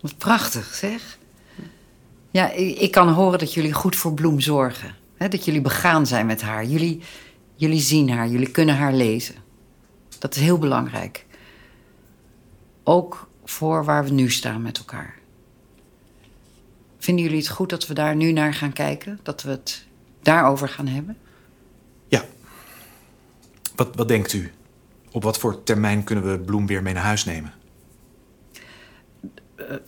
Wat 0.00 0.16
prachtig, 0.18 0.74
zeg. 0.74 1.18
Ja, 2.30 2.50
ik, 2.50 2.78
ik 2.78 2.90
kan 2.90 3.08
horen 3.08 3.38
dat 3.38 3.54
jullie 3.54 3.72
goed 3.72 3.96
voor 3.96 4.14
Bloem 4.14 4.40
zorgen. 4.40 4.94
Hè, 5.16 5.28
dat 5.28 5.44
jullie 5.44 5.60
begaan 5.60 6.06
zijn 6.06 6.26
met 6.26 6.42
haar. 6.42 6.64
Jullie, 6.64 7.00
jullie 7.54 7.80
zien 7.80 8.10
haar, 8.10 8.28
jullie 8.28 8.50
kunnen 8.50 8.76
haar 8.76 8.92
lezen. 8.92 9.34
Dat 10.18 10.36
is 10.36 10.42
heel 10.42 10.58
belangrijk. 10.58 11.26
Ook 12.82 13.28
voor 13.44 13.84
waar 13.84 14.04
we 14.04 14.10
nu 14.10 14.30
staan 14.30 14.62
met 14.62 14.78
elkaar. 14.78 15.18
Vinden 16.98 17.24
jullie 17.24 17.38
het 17.38 17.48
goed 17.48 17.70
dat 17.70 17.86
we 17.86 17.94
daar 17.94 18.16
nu 18.16 18.32
naar 18.32 18.54
gaan 18.54 18.72
kijken? 18.72 19.20
Dat 19.22 19.42
we 19.42 19.50
het 19.50 19.86
daarover 20.22 20.68
gaan 20.68 20.86
hebben? 20.86 21.16
Ja. 22.08 22.24
Wat, 23.76 23.96
wat 23.96 24.08
denkt 24.08 24.32
u? 24.32 24.52
Op 25.10 25.22
wat 25.22 25.38
voor 25.38 25.62
termijn 25.62 26.04
kunnen 26.04 26.30
we 26.30 26.38
Bloem 26.38 26.66
weer 26.66 26.82
mee 26.82 26.94
naar 26.94 27.02
huis 27.02 27.24
nemen? 27.24 27.52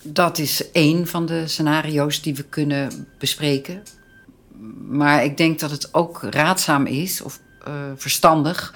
Dat 0.03 0.39
is 0.39 0.71
één 0.71 1.07
van 1.07 1.27
de 1.27 1.47
scenario's 1.47 2.23
die 2.23 2.35
we 2.35 2.43
kunnen 2.43 3.09
bespreken. 3.19 3.83
Maar 4.89 5.25
ik 5.25 5.37
denk 5.37 5.59
dat 5.59 5.71
het 5.71 5.95
ook 5.95 6.23
raadzaam 6.23 6.87
is, 6.87 7.21
of 7.21 7.41
eh, 7.65 7.75
verstandig, 7.97 8.75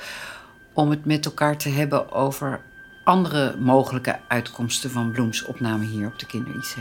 om 0.73 0.91
het 0.91 1.05
met 1.05 1.25
elkaar 1.25 1.57
te 1.57 1.69
hebben 1.69 2.13
over 2.13 2.61
andere 3.05 3.57
mogelijke 3.57 4.19
uitkomsten 4.29 4.91
van 4.91 5.11
Bloems 5.11 5.45
opname 5.45 5.85
hier 5.85 6.07
op 6.07 6.19
de 6.19 6.27
kinder-IC. 6.27 6.77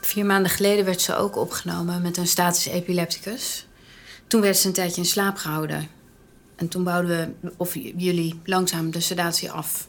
Vier 0.00 0.26
maanden 0.26 0.50
geleden 0.50 0.84
werd 0.84 1.00
ze 1.00 1.16
ook 1.16 1.36
opgenomen 1.36 2.02
met 2.02 2.16
een 2.16 2.26
status 2.26 2.66
epilepticus. 2.66 3.66
Toen 4.26 4.40
werd 4.40 4.56
ze 4.56 4.66
een 4.66 4.72
tijdje 4.72 5.00
in 5.00 5.06
slaap 5.06 5.36
gehouden. 5.36 5.88
En 6.56 6.68
toen 6.68 6.84
bouwden 6.84 7.36
we, 7.40 7.50
of 7.56 7.74
jullie, 7.74 8.40
langzaam 8.44 8.90
de 8.90 9.00
sedatie 9.00 9.50
af. 9.50 9.88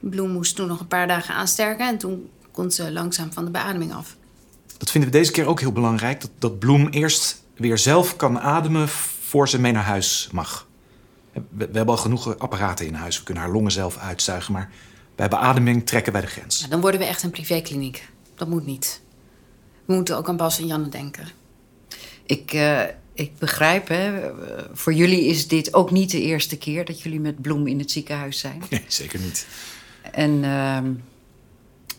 Bloem 0.00 0.30
moest 0.30 0.56
toen 0.56 0.66
nog 0.66 0.80
een 0.80 0.86
paar 0.86 1.06
dagen 1.06 1.34
aansterken 1.34 1.88
en 1.88 1.98
toen 1.98 2.30
kon 2.50 2.70
ze 2.70 2.92
langzaam 2.92 3.32
van 3.32 3.44
de 3.44 3.50
beademing 3.50 3.94
af. 3.94 4.16
Dat 4.78 4.90
vinden 4.90 5.10
we 5.10 5.18
deze 5.18 5.32
keer 5.32 5.46
ook 5.46 5.60
heel 5.60 5.72
belangrijk. 5.72 6.20
Dat, 6.20 6.30
dat 6.38 6.58
Bloem 6.58 6.88
eerst 6.88 7.42
weer 7.54 7.78
zelf 7.78 8.16
kan 8.16 8.40
ademen 8.40 8.88
voor 9.26 9.48
ze 9.48 9.60
mee 9.60 9.72
naar 9.72 9.84
huis 9.84 10.28
mag. 10.32 10.66
We, 11.32 11.42
we 11.48 11.64
hebben 11.76 11.94
al 11.94 11.96
genoeg 11.96 12.38
apparaten 12.38 12.86
in 12.86 12.94
huis. 12.94 13.18
We 13.18 13.24
kunnen 13.24 13.42
haar 13.42 13.52
longen 13.52 13.72
zelf 13.72 13.98
uitzuigen. 13.98 14.52
Maar 14.52 14.70
bij 15.14 15.28
beademing 15.28 15.86
trekken 15.86 16.12
wij 16.12 16.20
de 16.20 16.26
grens. 16.26 16.68
Dan 16.68 16.80
worden 16.80 17.00
we 17.00 17.06
echt 17.06 17.22
een 17.22 17.30
privékliniek. 17.30 18.08
Dat 18.34 18.48
moet 18.48 18.66
niet. 18.66 19.00
We 19.84 19.94
moeten 19.94 20.16
ook 20.16 20.28
aan 20.28 20.36
Bas 20.36 20.58
en 20.58 20.66
Janne 20.66 20.88
denken. 20.88 21.28
Ik, 22.26 22.52
eh, 22.52 22.82
ik 23.14 23.38
begrijp, 23.38 23.88
hè, 23.88 24.30
voor 24.72 24.92
jullie 24.92 25.24
is 25.24 25.48
dit 25.48 25.74
ook 25.74 25.90
niet 25.90 26.10
de 26.10 26.20
eerste 26.20 26.58
keer 26.58 26.84
dat 26.84 27.02
jullie 27.02 27.20
met 27.20 27.40
Bloem 27.40 27.66
in 27.66 27.78
het 27.78 27.90
ziekenhuis 27.90 28.38
zijn. 28.38 28.62
Nee, 28.70 28.84
zeker 28.88 29.20
niet. 29.20 29.46
En, 30.12 30.44
ehm, 30.44 30.92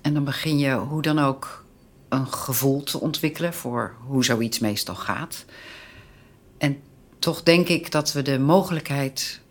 en 0.01 0.13
dan 0.13 0.23
begin 0.23 0.57
je 0.57 0.73
hoe 0.73 1.01
dan 1.01 1.19
ook 1.19 1.65
een 2.09 2.27
gevoel 2.27 2.83
te 2.83 2.99
ontwikkelen 2.99 3.53
voor 3.53 3.95
hoe 4.05 4.25
zoiets 4.25 4.59
meestal 4.59 4.95
gaat. 4.95 5.45
En 6.57 6.81
toch 7.19 7.43
denk 7.43 7.67
ik 7.67 7.91
dat 7.91 8.13
we 8.13 8.21
de 8.21 8.39
mogelijkheid 8.39 9.41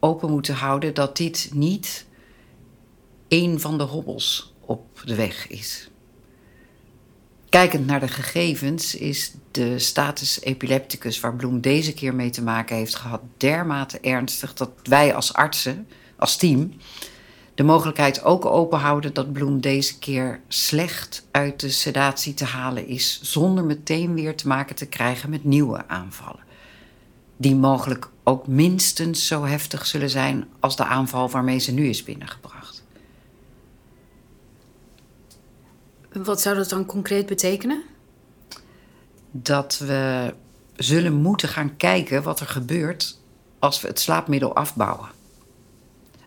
open 0.00 0.30
moeten 0.30 0.54
houden 0.54 0.94
dat 0.94 1.16
dit 1.16 1.50
niet 1.54 2.06
één 3.28 3.60
van 3.60 3.78
de 3.78 3.84
hobbels 3.84 4.54
op 4.60 5.02
de 5.04 5.14
weg 5.14 5.48
is. 5.48 5.90
Kijkend 7.48 7.86
naar 7.86 8.00
de 8.00 8.08
gegevens 8.08 8.94
is 8.94 9.32
de 9.50 9.78
status 9.78 10.40
epilepticus 10.40 11.20
waar 11.20 11.34
Bloem 11.34 11.60
deze 11.60 11.94
keer 11.94 12.14
mee 12.14 12.30
te 12.30 12.42
maken 12.42 12.76
heeft 12.76 12.94
gehad 12.94 13.20
dermate 13.36 14.00
ernstig 14.00 14.54
dat 14.54 14.70
wij 14.82 15.14
als 15.14 15.32
artsen, 15.32 15.88
als 16.16 16.36
team, 16.36 16.72
de 17.54 17.62
mogelijkheid 17.62 18.24
ook 18.24 18.44
openhouden 18.44 19.14
dat 19.14 19.32
Bloem 19.32 19.60
deze 19.60 19.98
keer 19.98 20.40
slecht 20.48 21.26
uit 21.30 21.60
de 21.60 21.70
sedatie 21.70 22.34
te 22.34 22.44
halen 22.44 22.86
is, 22.86 23.20
zonder 23.22 23.64
meteen 23.64 24.14
weer 24.14 24.36
te 24.36 24.48
maken 24.48 24.76
te 24.76 24.86
krijgen 24.86 25.30
met 25.30 25.44
nieuwe 25.44 25.88
aanvallen. 25.88 26.45
Die 27.36 27.54
mogelijk 27.54 28.08
ook 28.24 28.46
minstens 28.46 29.26
zo 29.26 29.44
heftig 29.44 29.86
zullen 29.86 30.10
zijn 30.10 30.48
als 30.60 30.76
de 30.76 30.84
aanval 30.84 31.30
waarmee 31.30 31.58
ze 31.58 31.72
nu 31.72 31.88
is 31.88 32.02
binnengebracht. 32.02 32.84
Wat 36.12 36.40
zou 36.40 36.56
dat 36.56 36.68
dan 36.68 36.86
concreet 36.86 37.26
betekenen? 37.26 37.82
Dat 39.30 39.78
we 39.78 40.34
zullen 40.76 41.14
moeten 41.14 41.48
gaan 41.48 41.76
kijken 41.76 42.22
wat 42.22 42.40
er 42.40 42.46
gebeurt 42.46 43.18
als 43.58 43.80
we 43.80 43.88
het 43.88 44.00
slaapmiddel 44.00 44.54
afbouwen. 44.54 45.08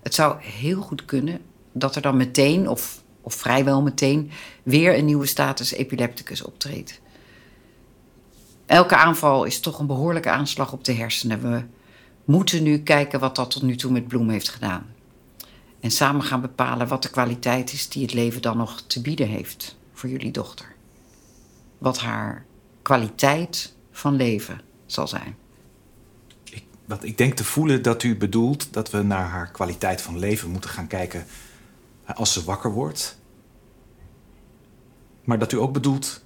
Het 0.01 0.13
zou 0.13 0.41
heel 0.41 0.81
goed 0.81 1.05
kunnen 1.05 1.41
dat 1.71 1.95
er 1.95 2.01
dan 2.01 2.17
meteen, 2.17 2.67
of, 2.67 3.03
of 3.21 3.33
vrijwel 3.33 3.81
meteen, 3.81 4.31
weer 4.63 4.97
een 4.97 5.05
nieuwe 5.05 5.25
status 5.25 5.71
epilepticus 5.71 6.41
optreedt. 6.41 7.01
Elke 8.69 8.95
aanval 8.95 9.43
is 9.43 9.59
toch 9.59 9.79
een 9.79 9.87
behoorlijke 9.87 10.29
aanslag 10.29 10.71
op 10.71 10.83
de 10.83 10.93
hersenen. 10.93 11.41
We 11.51 11.63
moeten 12.25 12.63
nu 12.63 12.79
kijken 12.79 13.19
wat 13.19 13.35
dat 13.35 13.51
tot 13.51 13.61
nu 13.61 13.75
toe 13.75 13.91
met 13.91 14.07
Bloem 14.07 14.29
heeft 14.29 14.49
gedaan. 14.49 14.85
En 15.79 15.91
samen 15.91 16.23
gaan 16.23 16.41
bepalen 16.41 16.87
wat 16.87 17.03
de 17.03 17.09
kwaliteit 17.09 17.73
is 17.73 17.89
die 17.89 18.01
het 18.01 18.13
leven 18.13 18.41
dan 18.41 18.57
nog 18.57 18.81
te 18.81 19.01
bieden 19.01 19.27
heeft 19.27 19.77
voor 19.93 20.09
jullie 20.09 20.31
dochter. 20.31 20.75
Wat 21.77 21.99
haar 21.99 22.45
kwaliteit 22.81 23.73
van 23.91 24.15
leven 24.15 24.61
zal 24.85 25.07
zijn. 25.07 25.35
Ik, 26.43 26.63
wat 26.85 27.03
ik 27.03 27.17
denk 27.17 27.33
te 27.33 27.43
voelen 27.43 27.81
dat 27.81 28.03
u 28.03 28.17
bedoelt 28.17 28.73
dat 28.73 28.91
we 28.91 29.01
naar 29.01 29.29
haar 29.29 29.51
kwaliteit 29.51 30.01
van 30.01 30.19
leven 30.19 30.49
moeten 30.49 30.69
gaan 30.69 30.87
kijken 30.87 31.25
eh, 32.05 32.15
als 32.15 32.33
ze 32.33 32.43
wakker 32.43 32.71
wordt. 32.71 33.19
Maar 35.23 35.39
dat 35.39 35.51
u 35.51 35.57
ook 35.57 35.73
bedoelt 35.73 36.21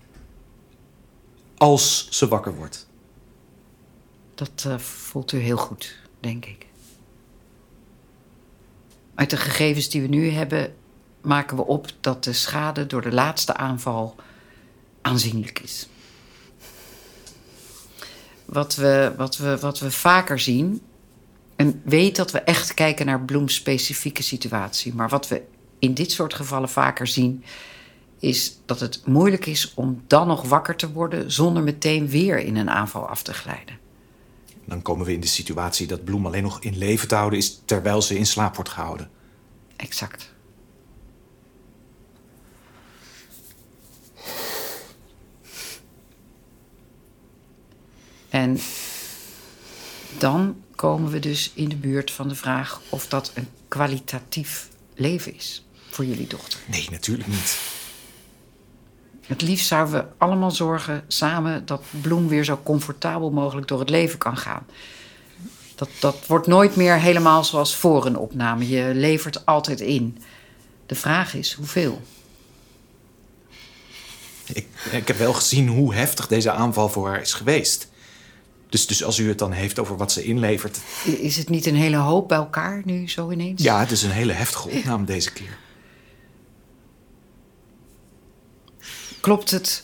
als 1.64 2.08
ze 2.10 2.28
wakker 2.28 2.56
wordt. 2.56 2.88
Dat 4.36 4.66
eh, 4.68 4.78
voelt 4.78 5.32
u 5.32 5.38
heel 5.38 5.58
goed, 5.58 5.98
denk 6.20 6.46
ik. 6.46 6.66
Uit 9.16 9.30
de 9.30 9.38
gegevens 9.38 9.90
die 9.90 10.02
we 10.02 10.08
nu 10.08 10.30
hebben, 10.30 10.76
maken 11.22 11.58
we 11.58 11.66
op 11.66 11.88
dat 12.00 12.24
de 12.24 12.34
schade 12.34 12.88
door 12.88 13.02
de 13.02 13.12
laatste 13.12 13.56
aanval 13.56 14.16
aanzienlijk 15.02 15.60
is. 15.60 15.88
Wat 18.46 18.76
we, 18.76 19.14
wat 19.18 19.38
we, 19.38 19.60
wat 19.60 19.80
we 19.80 19.92
vaker 19.92 20.40
zien, 20.40 20.82
en 21.56 21.82
weet 21.86 22.16
dat 22.16 22.32
we 22.32 22.40
echt 22.40 22.74
kijken 22.74 23.06
naar 23.06 23.22
Bloems 23.22 23.56
specifieke 23.56 24.24
situatie, 24.24 24.94
maar 24.94 25.10
wat 25.10 25.28
we 25.28 25.42
in 25.80 25.94
dit 25.94 26.12
soort 26.12 26.34
gevallen 26.34 26.70
vaker 26.70 27.08
zien, 27.08 27.44
is 28.24 28.60
dat 28.66 28.80
het 28.80 29.02
moeilijk 29.06 29.46
is 29.46 29.72
om 29.74 30.04
dan 30.08 30.28
nog 30.28 30.42
wakker 30.42 30.76
te 30.76 30.92
worden 30.92 31.32
zonder 31.32 31.64
meteen 31.64 32.08
weer 32.08 32.40
in 32.40 32.56
een 32.56 32.70
aanval 32.70 33.08
af 33.08 33.24
te 33.24 33.34
glijden. 33.34 33.78
Dan 34.66 34.82
komen 34.82 35.06
we 35.06 35.14
in 35.14 35.20
de 35.20 35.28
situatie 35.28 35.88
dat 35.88 36.04
Bloem 36.04 36.26
alleen 36.26 36.44
nog 36.44 36.62
in 36.62 36.78
leven 36.78 37.08
te 37.08 37.16
houden 37.16 37.40
is 37.40 37.62
terwijl 37.66 38.02
ze 38.02 38.18
in 38.18 38.26
slaap 38.26 38.56
wordt 38.56 38.70
gehouden. 38.70 39.10
Exact. 39.76 40.34
En 48.30 48.60
dan 50.18 50.62
komen 50.76 51.12
we 51.12 51.20
dus 51.20 51.52
in 51.54 51.70
de 51.70 51.76
buurt 51.76 52.12
van 52.12 52.28
de 52.28 52.36
vraag 52.36 52.82
of 52.90 53.08
dat 53.08 53.32
een 53.34 53.48
kwalitatief 53.68 54.70
leven 54.96 55.36
is 55.36 55.66
voor 55.90 56.06
jullie 56.06 56.28
dochter. 56.28 56.60
Nee, 56.68 56.88
natuurlijk 56.92 57.28
niet. 57.28 57.82
Het 59.28 59.42
liefst 59.42 59.68
zouden 59.68 59.94
we 59.94 60.06
allemaal 60.18 60.52
zorgen 60.52 61.04
samen 61.08 61.66
dat 61.66 61.84
Bloem 62.02 62.28
weer 62.28 62.44
zo 62.44 62.60
comfortabel 62.64 63.32
mogelijk 63.32 63.68
door 63.68 63.80
het 63.80 63.90
leven 63.90 64.20
kan 64.20 64.38
gaan. 64.38 64.66
Dat, 65.76 65.90
dat 66.00 66.16
wordt 66.28 66.48
nooit 66.48 66.76
meer 66.76 67.00
helemaal 67.00 67.44
zoals 67.44 67.76
voor 67.76 68.06
een 68.06 68.18
opname. 68.18 68.70
Je 68.70 68.92
levert 68.96 69.46
altijd 69.46 69.80
in. 69.80 70.18
De 70.86 70.96
vraag 70.96 71.34
is 71.34 71.54
hoeveel. 71.54 72.02
Ik, 74.54 74.68
ik 74.92 75.08
heb 75.08 75.18
wel 75.18 75.34
gezien 75.34 75.68
hoe 75.68 75.94
heftig 75.94 76.28
deze 76.28 76.52
aanval 76.52 76.90
voor 76.90 77.08
haar 77.08 77.22
is 77.22 77.34
geweest. 77.34 77.92
Dus, 78.70 78.88
dus 78.88 79.04
als 79.04 79.20
u 79.20 79.28
het 79.28 79.40
dan 79.40 79.52
heeft 79.52 79.80
over 79.80 79.98
wat 79.98 80.12
ze 80.12 80.24
inlevert. 80.24 80.80
Is 81.04 81.38
het 81.38 81.50
niet 81.50 81.66
een 81.66 81.76
hele 81.76 81.98
hoop 81.98 82.28
bij 82.28 82.38
elkaar 82.38 82.82
nu 82.86 83.10
zo 83.10 83.32
ineens? 83.32 83.64
Ja, 83.64 83.80
het 83.80 83.92
is 83.92 84.04
een 84.04 84.12
hele 84.12 84.34
heftige 84.34 84.70
opname 84.70 85.06
deze 85.06 85.32
keer. 85.32 85.58
Klopt 89.24 89.52
het 89.52 89.84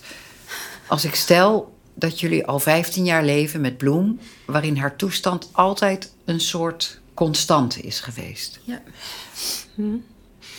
als 0.88 1.06
ik 1.06 1.16
stel 1.16 1.78
dat 1.94 2.20
jullie 2.20 2.46
al 2.46 2.60
15 2.60 3.06
jaar 3.06 3.24
leven 3.24 3.62
met 3.62 3.78
Bloem, 3.78 4.20
waarin 4.46 4.78
haar 4.78 4.96
toestand 4.96 5.50
altijd 5.52 6.14
een 6.26 6.40
soort 6.40 7.00
constante 7.14 7.82
is 7.82 8.00
geweest? 8.00 8.60
Ja. 8.64 8.82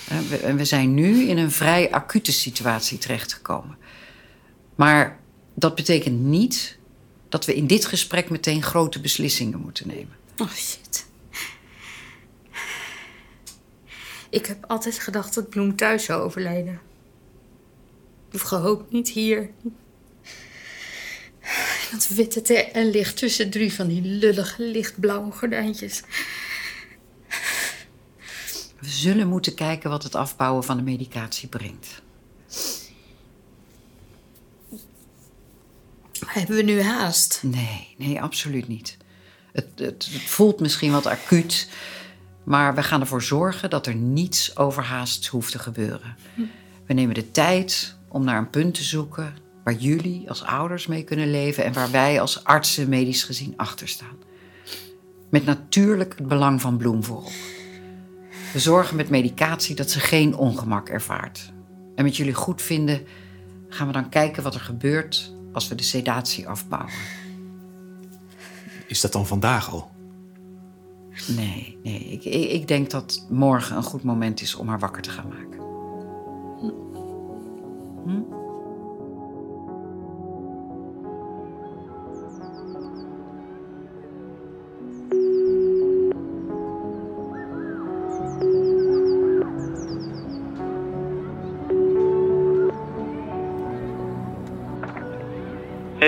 En 0.09 0.29
we, 0.29 0.37
en 0.37 0.57
we 0.57 0.65
zijn 0.65 0.95
nu 0.95 1.29
in 1.29 1.39
een 1.39 1.51
vrij 1.51 1.91
acute 1.91 2.33
situatie 2.33 2.99
terechtgekomen. 2.99 3.77
Maar 4.75 5.19
dat 5.55 5.75
betekent 5.75 6.21
niet 6.21 6.79
dat 7.29 7.45
we 7.45 7.55
in 7.55 7.67
dit 7.67 7.87
gesprek 7.87 8.31
meteen 8.31 8.63
grote 8.63 9.01
beslissingen 9.01 9.61
moeten 9.61 9.87
nemen. 9.87 10.17
Oh 10.37 10.53
shit. 10.53 11.07
Ik 14.31 14.47
heb 14.47 14.65
altijd 14.67 14.99
gedacht 14.99 15.35
dat 15.35 15.49
Bloem 15.49 15.77
thuis 15.77 16.05
zou 16.05 16.23
overlijden. 16.23 16.81
Gehoopt 18.33 18.93
niet 18.93 19.09
hier. 19.09 19.51
Dat 21.91 22.09
witte 22.09 22.43
te 22.43 22.55
en 22.55 22.91
licht 22.91 23.17
tussen 23.17 23.51
drie 23.51 23.73
van 23.73 23.89
die 23.89 24.03
lullige 24.03 24.63
lichtblauwe 24.63 25.33
gordijntjes. 25.33 26.03
We 28.79 28.89
zullen 28.89 29.29
moeten 29.29 29.55
kijken 29.55 29.91
wat 29.91 30.03
het 30.03 30.15
afbouwen 30.15 30.65
van 30.65 30.77
de 30.77 30.83
medicatie 30.83 31.49
brengt. 31.49 32.03
Hebben 36.27 36.57
we 36.57 36.63
nu 36.63 36.83
haast? 36.83 37.41
Nee, 37.43 37.95
nee, 37.99 38.23
absoluut 38.23 38.69
niet. 38.69 38.97
Het, 39.53 39.67
het, 39.75 40.09
het 40.13 40.23
voelt 40.23 40.61
misschien 40.61 40.93
wat 40.93 41.07
acuut, 41.07 41.69
maar 42.45 42.75
we 42.75 42.83
gaan 42.83 43.01
ervoor 43.01 43.23
zorgen 43.23 43.71
dat 43.71 43.87
er 43.87 43.95
niets 43.95 44.57
overhaast 44.57 45.27
hoeft 45.27 45.53
te 45.53 45.59
gebeuren. 45.59 46.17
We 46.87 46.95
nemen 46.95 47.15
de 47.15 47.31
tijd 47.31 47.97
om 48.11 48.25
naar 48.25 48.39
een 48.39 48.51
punt 48.51 48.75
te 48.75 48.83
zoeken 48.83 49.35
waar 49.65 49.75
jullie 49.75 50.29
als 50.29 50.45
ouders 50.45 50.87
mee 50.87 51.05
kunnen 51.05 51.31
leven 51.31 51.65
en 51.65 51.73
waar 51.73 51.91
wij 51.91 52.21
als 52.21 52.45
artsen 52.45 52.89
medisch 52.89 53.23
gezien 53.23 53.55
achter 53.57 53.89
staan. 53.89 54.17
Met 55.31 55.45
natuurlijk 55.45 56.15
het 56.19 56.29
belang 56.29 56.61
van 56.61 56.77
Bloem 56.77 57.05
voorop. 57.05 57.33
We 58.53 58.59
zorgen 58.59 58.97
met 58.97 59.11
medicatie 59.11 59.75
dat 59.75 59.91
ze 59.91 60.01
geen 60.01 60.37
ongemak 60.37 60.89
ervaart. 60.89 61.53
En 61.95 62.05
met 62.05 62.17
jullie 62.17 62.35
goed 62.35 62.63
vinden 62.63 63.07
gaan 63.69 63.87
we 63.87 63.93
dan 63.93 64.09
kijken 64.09 64.43
wat 64.43 64.55
er 64.55 64.61
gebeurt 64.61 65.35
als 65.53 65.69
we 65.69 65.75
de 65.75 65.83
sedatie 65.83 66.49
afbouwen. 66.49 66.93
Is 68.87 69.01
dat 69.01 69.13
dan 69.13 69.27
vandaag 69.27 69.71
al? 69.71 69.91
Nee, 71.27 71.79
nee. 71.83 71.99
Ik, 71.99 72.25
ik, 72.25 72.51
ik 72.51 72.69
denk 72.69 72.91
dat 72.91 73.27
morgen 73.29 73.77
een 73.77 73.83
goed 73.83 74.03
moment 74.03 74.41
is 74.41 74.55
om 74.55 74.69
haar 74.69 74.79
wakker 74.79 75.03
te 75.03 75.11
gaan 75.11 75.29
maken. 75.29 75.70
Hey 78.01 78.09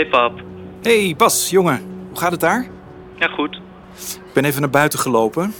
pap. 0.07 0.41
hey, 0.83 1.15
Bas, 1.17 1.51
jongen. 1.51 1.81
Hoe 2.09 2.19
gaat 2.19 2.31
het 2.31 2.41
daar? 2.41 2.67
Ja, 3.15 3.27
goed. 3.29 3.61
Ik 3.97 4.33
ben 4.35 4.45
even 4.45 4.61
naar 4.61 4.71
buiten 4.71 4.99
gelopen. 4.99 5.55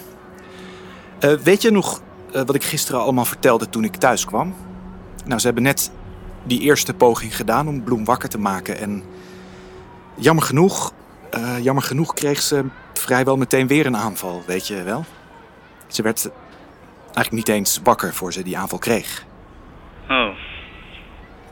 Eh, 1.19 1.33
weet 1.33 1.63
je 1.63 1.71
nog 1.71 2.03
eh, 2.33 2.43
wat 2.43 2.55
ik 2.55 2.65
gisteren 2.65 3.01
allemaal 3.01 3.25
vertelde 3.25 3.69
toen 3.69 3.85
ik 3.85 3.97
thuis 3.97 4.25
kwam? 4.25 4.55
Nou, 5.25 5.41
ze 5.41 5.47
hebben 5.47 5.63
net 5.63 5.93
die 6.45 6.61
eerste 6.61 6.95
poging 6.95 7.37
gedaan 7.37 7.69
om 7.69 7.83
Bloem 7.85 8.05
wakker 8.05 8.29
te 8.29 8.39
maken. 8.39 8.79
En 8.79 9.03
jammer 10.15 10.45
genoeg, 10.45 10.93
eh, 11.31 11.59
jammer 11.65 11.83
genoeg 11.85 12.15
kreeg 12.15 12.41
ze 12.41 12.65
vrijwel 12.93 13.37
meteen 13.37 13.67
weer 13.67 13.87
een 13.87 13.97
aanval, 13.97 14.43
weet 14.47 14.67
je 14.67 14.83
wel? 14.83 15.05
Ze 15.87 16.03
werd 16.03 16.31
eigenlijk 17.05 17.31
niet 17.33 17.49
eens 17.49 17.81
wakker 17.85 18.15
voor 18.15 18.33
ze 18.33 18.43
die 18.43 18.59
aanval 18.59 18.79
kreeg. 18.79 19.25
Oh, 20.09 20.29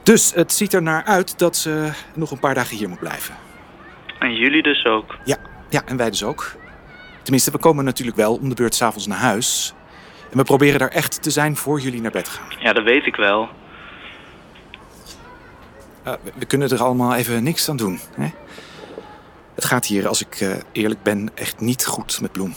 Dus 0.02 0.32
het 0.34 0.52
ziet 0.52 0.72
er 0.74 0.82
naar 0.82 1.04
uit 1.04 1.38
dat 1.38 1.56
ze 1.56 1.90
nog 2.14 2.30
een 2.30 2.38
paar 2.40 2.54
dagen 2.54 2.76
hier 2.76 2.88
moet 2.88 2.98
blijven. 2.98 3.34
en 4.18 4.34
jullie 4.34 4.62
dus 4.62 4.84
ook. 4.84 5.16
Ja, 5.24 5.36
ja, 5.68 5.82
en 5.86 5.96
wij 5.96 6.10
dus 6.10 6.24
ook. 6.24 6.52
Tenminste, 7.22 7.50
we 7.50 7.58
komen 7.58 7.84
natuurlijk 7.84 8.16
wel 8.16 8.34
om 8.34 8.48
de 8.48 8.54
beurt 8.54 8.74
s'avonds 8.74 9.06
naar 9.06 9.18
huis. 9.18 9.74
En 10.30 10.36
we 10.36 10.44
proberen 10.44 10.78
daar 10.78 10.88
echt 10.88 11.22
te 11.22 11.30
zijn 11.30 11.56
voor 11.56 11.80
jullie 11.80 12.00
naar 12.00 12.10
bed 12.10 12.28
gaan. 12.28 12.58
Ja, 12.60 12.72
dat 12.72 12.84
weet 12.84 13.06
ik 13.06 13.16
wel. 13.16 13.48
Eh, 16.02 16.12
we, 16.38 16.44
kunnen 16.44 16.70
er 16.70 16.82
allemaal 16.82 17.14
even 17.14 17.42
niks 17.42 17.68
aan 17.68 17.76
doen. 17.76 18.00
Hè? 18.14 18.30
Het 19.54 19.64
gaat 19.64 19.86
hier, 19.86 20.08
als 20.08 20.20
ik 20.20 20.40
eh, 20.40 20.50
eerlijk 20.72 21.02
ben, 21.02 21.30
echt 21.34 21.60
niet 21.60 21.86
goed 21.86 22.20
met 22.20 22.32
Bloem. 22.32 22.54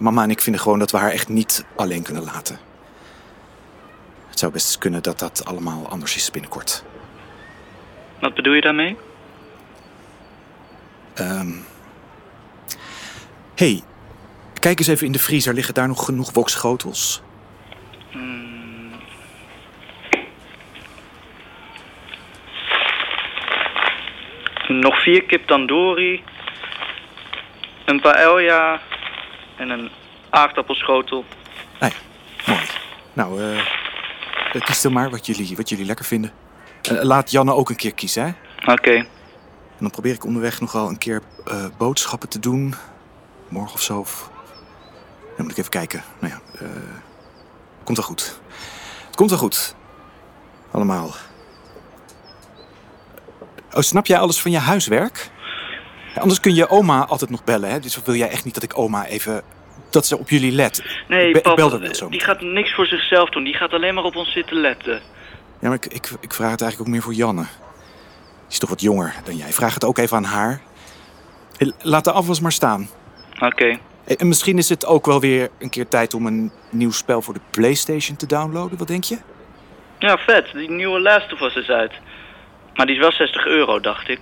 Mama 0.00 0.22
en 0.22 0.30
ik 0.30 0.40
vinden 0.40 0.62
gewoon 0.62 0.78
dat 0.78 0.90
we 0.90 0.96
haar 0.96 1.10
echt 1.10 1.28
niet 1.28 1.64
alleen 1.76 2.02
kunnen 2.02 2.24
laten. 2.24 2.58
Het 4.28 4.38
zou 4.38 4.52
best 4.52 4.78
kunnen 4.78 5.02
dat 5.02 5.18
dat 5.18 5.44
allemaal 5.44 5.88
anders 5.88 6.16
is 6.16 6.30
binnenkort. 6.30 6.84
Wat 8.20 8.34
bedoel 8.34 8.52
je 8.52 8.60
daarmee? 8.60 8.96
Ehm 11.14 11.52
hey, 13.54 13.82
kijk 14.60 14.78
eens 14.78 14.88
even 14.88 15.06
in 15.06 15.12
de 15.12 15.18
vriezer. 15.18 15.54
Liggen 15.54 15.74
daar 15.74 15.88
nog 15.88 16.04
genoeg 16.04 16.32
wokschotels? 16.32 17.22
Nog 24.68 25.02
vier 25.02 25.24
kip 25.24 25.46
tandoori, 25.46 26.22
een 27.84 28.00
paella 28.00 28.80
en 29.56 29.70
een 29.70 29.90
aardappelschotel. 30.30 31.24
Nou 31.80 31.92
ja, 31.92 31.98
mooi. 32.52 32.66
Nou, 33.12 33.40
eh 33.42 33.84
eh, 34.56 34.62
kies 34.62 34.82
dan 34.82 34.92
maar 34.92 35.10
wat 35.10 35.26
jullie, 35.26 35.56
wat 35.56 35.68
jullie 35.68 35.84
lekker 35.84 36.04
vinden. 36.04 36.32
Eh, 36.82 37.02
laat 37.02 37.30
Janne 37.30 37.52
ook 37.52 37.70
een 37.70 37.76
keer 37.76 37.94
kiezen, 37.94 38.24
hè? 38.24 38.72
Oké, 38.72 38.94
En 38.94 39.06
dan 39.78 39.90
probeer 39.90 40.14
ik 40.14 40.24
onderweg 40.24 40.60
nog 40.60 40.72
wel 40.72 40.88
een 40.88 40.98
keer 40.98 41.22
eh, 41.44 41.64
boodschappen 41.78 42.28
te 42.28 42.38
doen. 42.38 42.74
Morgen 43.48 43.74
of 43.74 43.82
zo. 43.82 43.98
Of... 43.98 44.30
Dan 45.36 45.44
moet 45.44 45.50
ik 45.50 45.58
even 45.58 45.70
kijken. 45.70 46.02
Nou 46.18 46.32
ja, 46.32 46.66
komt 47.84 47.96
wel 47.96 48.06
goed. 48.06 48.40
Het 49.06 49.16
komt 49.16 49.30
wel 49.30 49.38
goed. 49.38 49.76
Allemaal. 50.70 51.10
Oh, 53.76 53.82
snap 53.82 54.06
jij 54.06 54.18
alles 54.18 54.40
van 54.40 54.50
je 54.50 54.58
huiswerk? 54.58 55.30
Anders 56.14 56.40
kun 56.40 56.54
je 56.54 56.68
oma 56.68 57.06
altijd 57.06 57.30
nog 57.30 57.44
bellen, 57.44 57.70
hè? 57.70 57.80
Dus 57.80 58.02
wil 58.04 58.14
jij 58.14 58.28
echt 58.28 58.44
niet 58.44 58.54
dat 58.54 58.62
ik 58.62 58.78
oma 58.78 59.06
even... 59.06 59.42
Dat 59.90 60.06
ze 60.06 60.18
op 60.18 60.30
jullie 60.30 60.52
let. 60.52 60.82
nee 61.08 61.32
be- 61.32 61.40
pap, 61.40 61.56
bel 61.56 61.94
zo. 61.94 62.08
die 62.08 62.20
gaat 62.20 62.40
niks 62.40 62.74
voor 62.74 62.86
zichzelf 62.86 63.30
doen. 63.30 63.44
Die 63.44 63.54
gaat 63.54 63.72
alleen 63.72 63.94
maar 63.94 64.04
op 64.04 64.16
ons 64.16 64.32
zitten 64.32 64.56
letten. 64.56 65.00
Ja, 65.60 65.68
maar 65.68 65.74
ik, 65.74 65.86
ik, 65.86 66.10
ik 66.20 66.34
vraag 66.34 66.50
het 66.50 66.60
eigenlijk 66.60 66.80
ook 66.80 66.94
meer 66.94 67.02
voor 67.02 67.12
Janne. 67.14 67.42
Die 67.42 68.50
is 68.50 68.58
toch 68.58 68.70
wat 68.70 68.80
jonger 68.80 69.14
dan 69.24 69.36
jij. 69.36 69.52
Vraag 69.52 69.74
het 69.74 69.84
ook 69.84 69.98
even 69.98 70.16
aan 70.16 70.24
haar. 70.24 70.60
Laat 71.78 72.04
de 72.04 72.12
afwas 72.12 72.40
maar 72.40 72.52
staan. 72.52 72.88
Oké, 73.40 73.78
En 74.16 74.28
misschien 74.28 74.58
is 74.58 74.68
het 74.68 74.86
ook 74.86 75.06
wel 75.06 75.20
weer 75.20 75.50
een 75.58 75.70
keer 75.70 75.88
tijd 75.88 76.14
om 76.14 76.26
een 76.26 76.52
nieuw 76.70 76.92
spel 76.92 77.22
voor 77.22 77.34
de 77.34 77.40
PlayStation 77.50 78.16
te 78.16 78.26
downloaden. 78.26 78.78
Wat 78.78 78.88
denk 78.88 79.04
je? 79.04 79.18
ja 79.98 80.18
vet. 80.18 80.50
Die 80.52 80.70
nieuwe 80.70 81.00
Last 81.00 81.32
of 81.32 81.40
Us 81.40 81.54
is 81.54 81.68
uit. 81.68 81.92
Maar 82.76 82.86
die 82.86 82.94
is 82.94 83.00
wel 83.00 83.12
60 83.12 83.46
euro, 83.46 83.80
dacht 83.80 84.08
ik. 84.08 84.20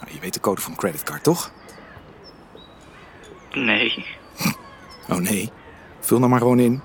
Nou, 0.00 0.12
je 0.14 0.20
weet 0.20 0.34
de 0.34 0.40
code 0.40 0.60
van 0.60 0.76
creditcard, 0.76 1.22
toch? 1.22 1.52
Nee, 3.52 4.06
Oh 5.08 5.16
nee. 5.18 5.50
Vul 6.00 6.18
nou 6.18 6.30
maar 6.30 6.38
gewoon 6.40 6.58
in. 6.58 6.82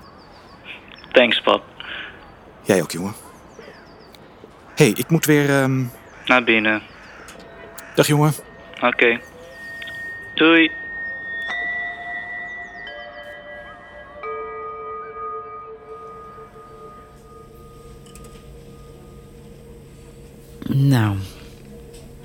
thanks 1.12 1.40
pap. 1.40 1.62
Jij 2.62 2.82
ook, 2.82 2.90
jongen. 2.90 3.14
hey, 4.74 4.88
ik 4.88 5.08
moet 5.10 5.24
weer... 5.24 5.50
ehm, 5.50 5.84
Naar 6.26 6.44
binnen. 6.44 6.82
Dag, 7.94 8.06
jongen. 8.06 8.32
Oké. 8.80 9.20
Doei. 10.34 10.70
Nou, 20.78 21.16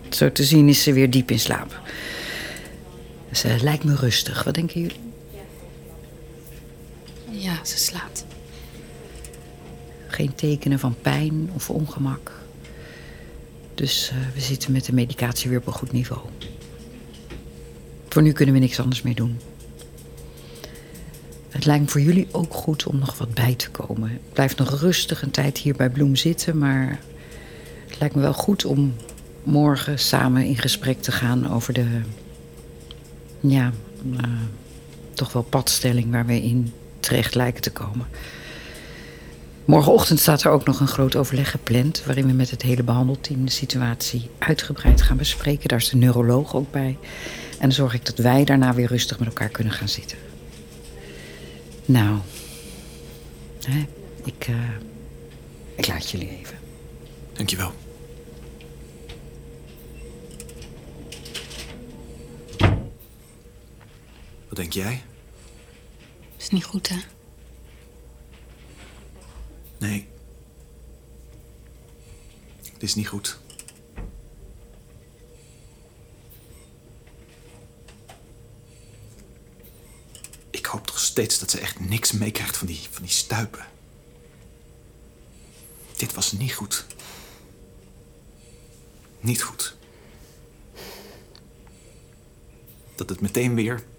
zo 0.10 0.32
te 0.32 0.44
zien 0.44 0.70
is 0.70 0.84
ze 0.84 0.94
weer 0.94 1.10
diep 1.10 1.32
in 1.32 1.40
slaap. 1.40 1.82
Ze 3.32 3.58
lijkt 3.62 3.84
me 3.84 3.96
rustig. 3.96 4.44
Wat 4.44 4.54
denken 4.54 4.82
jullie? 4.82 5.00
Ja, 7.30 7.66
ze 7.66 7.78
slaapt. 7.78 8.26
Geen 10.08 10.36
tekenen 10.36 10.80
van 10.80 10.96
pijn 11.02 11.50
of 11.54 11.70
ongemak. 11.70 12.32
Dus 13.74 14.10
eh, 14.10 14.18
we 14.34 14.42
zitten 14.42 14.72
met 14.72 14.86
de 14.86 14.94
medicatie 14.94 15.50
weer 15.50 15.60
op 15.60 15.68
een 15.68 15.74
goed 15.74 15.92
niveau. 15.92 16.22
Voor 18.10 18.22
nu 18.22 18.32
kunnen 18.32 18.56
we 18.56 18.62
niks 18.62 18.80
anders 18.80 19.02
meer 19.02 19.16
doen. 19.16 19.40
Het 21.50 21.66
lijkt 21.66 21.84
me 21.84 21.90
voor 21.90 22.02
jullie 22.02 22.28
ook 22.32 22.54
goed 22.54 22.86
om 22.86 23.00
nog 23.00 23.18
wat 23.18 23.34
bij 23.34 23.56
te 23.56 23.70
komen. 23.70 24.12
Ik 24.12 24.34
blijf 24.34 24.56
nog 24.56 24.80
rustig 24.80 25.22
een 25.22 25.32
tijd 25.32 25.58
hier 25.58 25.76
bij 25.76 25.90
Bloem 25.90 26.16
zitten, 26.16 26.58
maar 26.58 27.00
lijkt 28.02 28.16
me 28.16 28.22
wel 28.22 28.34
goed 28.34 28.66
om 28.66 28.96
morgen 29.44 30.00
samen 30.00 30.46
in 30.46 30.58
gesprek 30.58 31.02
te 31.02 31.12
gaan 31.12 31.52
over 31.52 31.74
de, 31.74 32.02
ja, 33.40 33.72
eh, 34.18 34.24
toch 35.14 35.34
wel 35.34 35.42
padstelling 35.42 36.12
waar 36.12 36.26
we 36.26 36.42
in 36.42 36.74
terecht 37.00 37.36
lijken 37.36 37.62
te 37.62 37.72
komen. 37.72 38.08
Morgenochtend 39.66 40.20
staat 40.20 40.44
er 40.44 40.52
ook 40.52 40.66
nog 40.66 40.80
een 40.80 40.88
groot 40.88 41.16
overleg 41.16 41.52
gepland... 41.52 42.04
waarin 42.06 42.28
we 42.28 42.34
met 42.34 42.50
het 42.50 42.62
hele 42.62 42.84
behandelteam 42.84 43.46
de 43.46 43.52
situatie 43.52 44.30
uitgebreid 44.38 45.02
gaan 45.02 45.18
bespreken. 45.18 45.70
Daar 45.70 45.80
is 45.80 45.90
de 45.90 45.98
neuroloog 45.98 46.56
ook 46.56 46.72
bij. 46.72 46.98
En 47.52 47.60
dan 47.60 47.72
zorg 47.72 47.94
ik 47.94 48.06
dat 48.06 48.18
wij 48.18 48.44
daarna 48.46 48.74
weer 48.74 48.88
rustig 48.88 49.20
met 49.20 49.28
elkaar 49.28 49.50
kunnen 49.50 49.74
gaan 49.74 49.90
zitten. 49.90 50.18
Nou, 51.86 52.18
ik, 54.24 54.48
uh, 54.50 54.56
ik 55.76 55.88
laat 55.88 56.10
jullie 56.10 56.30
even. 56.30 56.58
Dankjewel. 57.34 57.81
Wat 64.52 64.60
denk 64.60 64.74
jij? 64.74 65.04
Is 66.38 66.50
niet 66.50 66.64
goed, 66.64 66.88
hè? 66.88 66.98
Nee. 69.78 70.08
Het 72.74 72.84
is 72.84 72.96
niet 72.96 73.08
goed. 73.08 73.40
Ik 80.50 80.66
hoop 80.66 80.88
toch 80.88 81.00
steeds 81.00 81.40
dat 81.40 81.52
ze 81.52 81.60
echt 81.60 81.80
niks 81.80 82.12
meekrijgt 82.12 82.58
van 82.58 82.68
die, 82.68 82.80
van 82.90 83.02
die 83.02 83.12
stuipen. 83.12 83.66
Dit 85.96 86.14
was 86.14 86.32
niet 86.32 86.54
goed. 86.54 86.86
Niet 89.20 89.42
goed. 89.42 89.76
Dat 92.96 93.10
het 93.10 93.22
meteen 93.22 93.56
weer. 93.56 93.90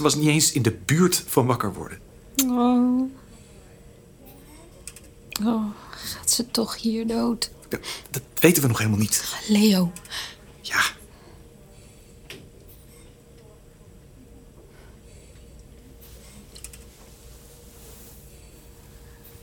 Ze 0.00 0.06
was 0.06 0.14
niet 0.14 0.28
eens 0.28 0.52
in 0.52 0.62
de 0.62 0.72
buurt 0.72 1.24
van 1.26 1.46
wakker 1.46 1.74
worden. 1.74 1.98
Oh. 2.46 3.10
Oh, 5.44 5.66
gaat 5.90 6.30
ze 6.30 6.50
toch 6.50 6.76
hier 6.76 7.06
dood? 7.06 7.50
Dat, 7.68 7.80
dat 8.10 8.22
weten 8.40 8.62
we 8.62 8.68
nog 8.68 8.78
helemaal 8.78 8.98
niet. 8.98 9.34
Leo. 9.48 9.92
Ja. 10.60 10.82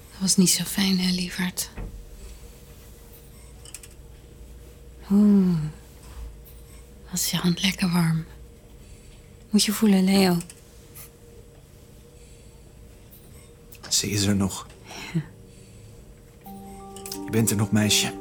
Dat 0.09 0.19
was 0.19 0.35
niet 0.35 0.49
zo 0.49 0.63
fijn, 0.63 0.99
hè, 0.99 1.11
lieverd? 1.11 1.69
Oeh. 5.11 5.57
Wat 7.09 7.19
is 7.19 7.31
je 7.31 7.37
hand 7.37 7.61
lekker 7.61 7.91
warm. 7.91 8.25
Moet 9.49 9.63
je 9.63 9.71
voelen, 9.71 10.03
Leo. 10.03 10.37
Ze 13.89 14.09
is 14.09 14.25
er 14.25 14.35
nog. 14.35 14.67
Je 17.25 17.31
bent 17.31 17.49
er 17.49 17.55
nog, 17.55 17.71
meisje. 17.71 18.13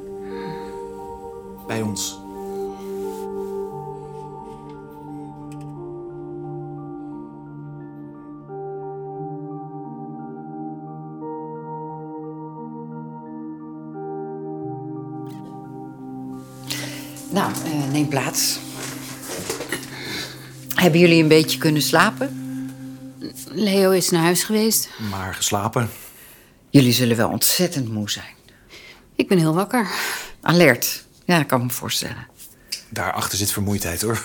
Bij 1.67 1.81
ons. 1.81 2.17
Nou, 17.31 17.51
uh, 17.65 17.91
neem 17.91 18.07
plaats. 18.07 18.66
Hebben 20.77 20.99
jullie 20.99 21.21
een 21.21 21.27
beetje 21.27 21.57
kunnen 21.57 21.81
slapen? 21.81 22.35
Leo 23.51 23.91
is 23.91 24.09
naar 24.09 24.21
huis 24.21 24.43
geweest. 24.43 24.89
Maar 25.09 25.33
geslapen. 25.33 25.89
Jullie 26.69 26.93
zullen 26.93 27.17
wel 27.17 27.29
ontzettend 27.29 27.91
moe 27.91 28.09
zijn. 28.09 28.35
Ik 29.15 29.27
ben 29.27 29.37
heel 29.37 29.53
wakker. 29.53 29.87
Alert. 30.41 31.05
Ja, 31.25 31.37
dat 31.37 31.45
kan 31.45 31.59
ik 31.59 31.65
me 31.65 31.71
voorstellen. 31.71 32.27
Daarachter 32.89 33.37
zit 33.37 33.51
vermoeidheid, 33.51 34.01
hoor. 34.01 34.23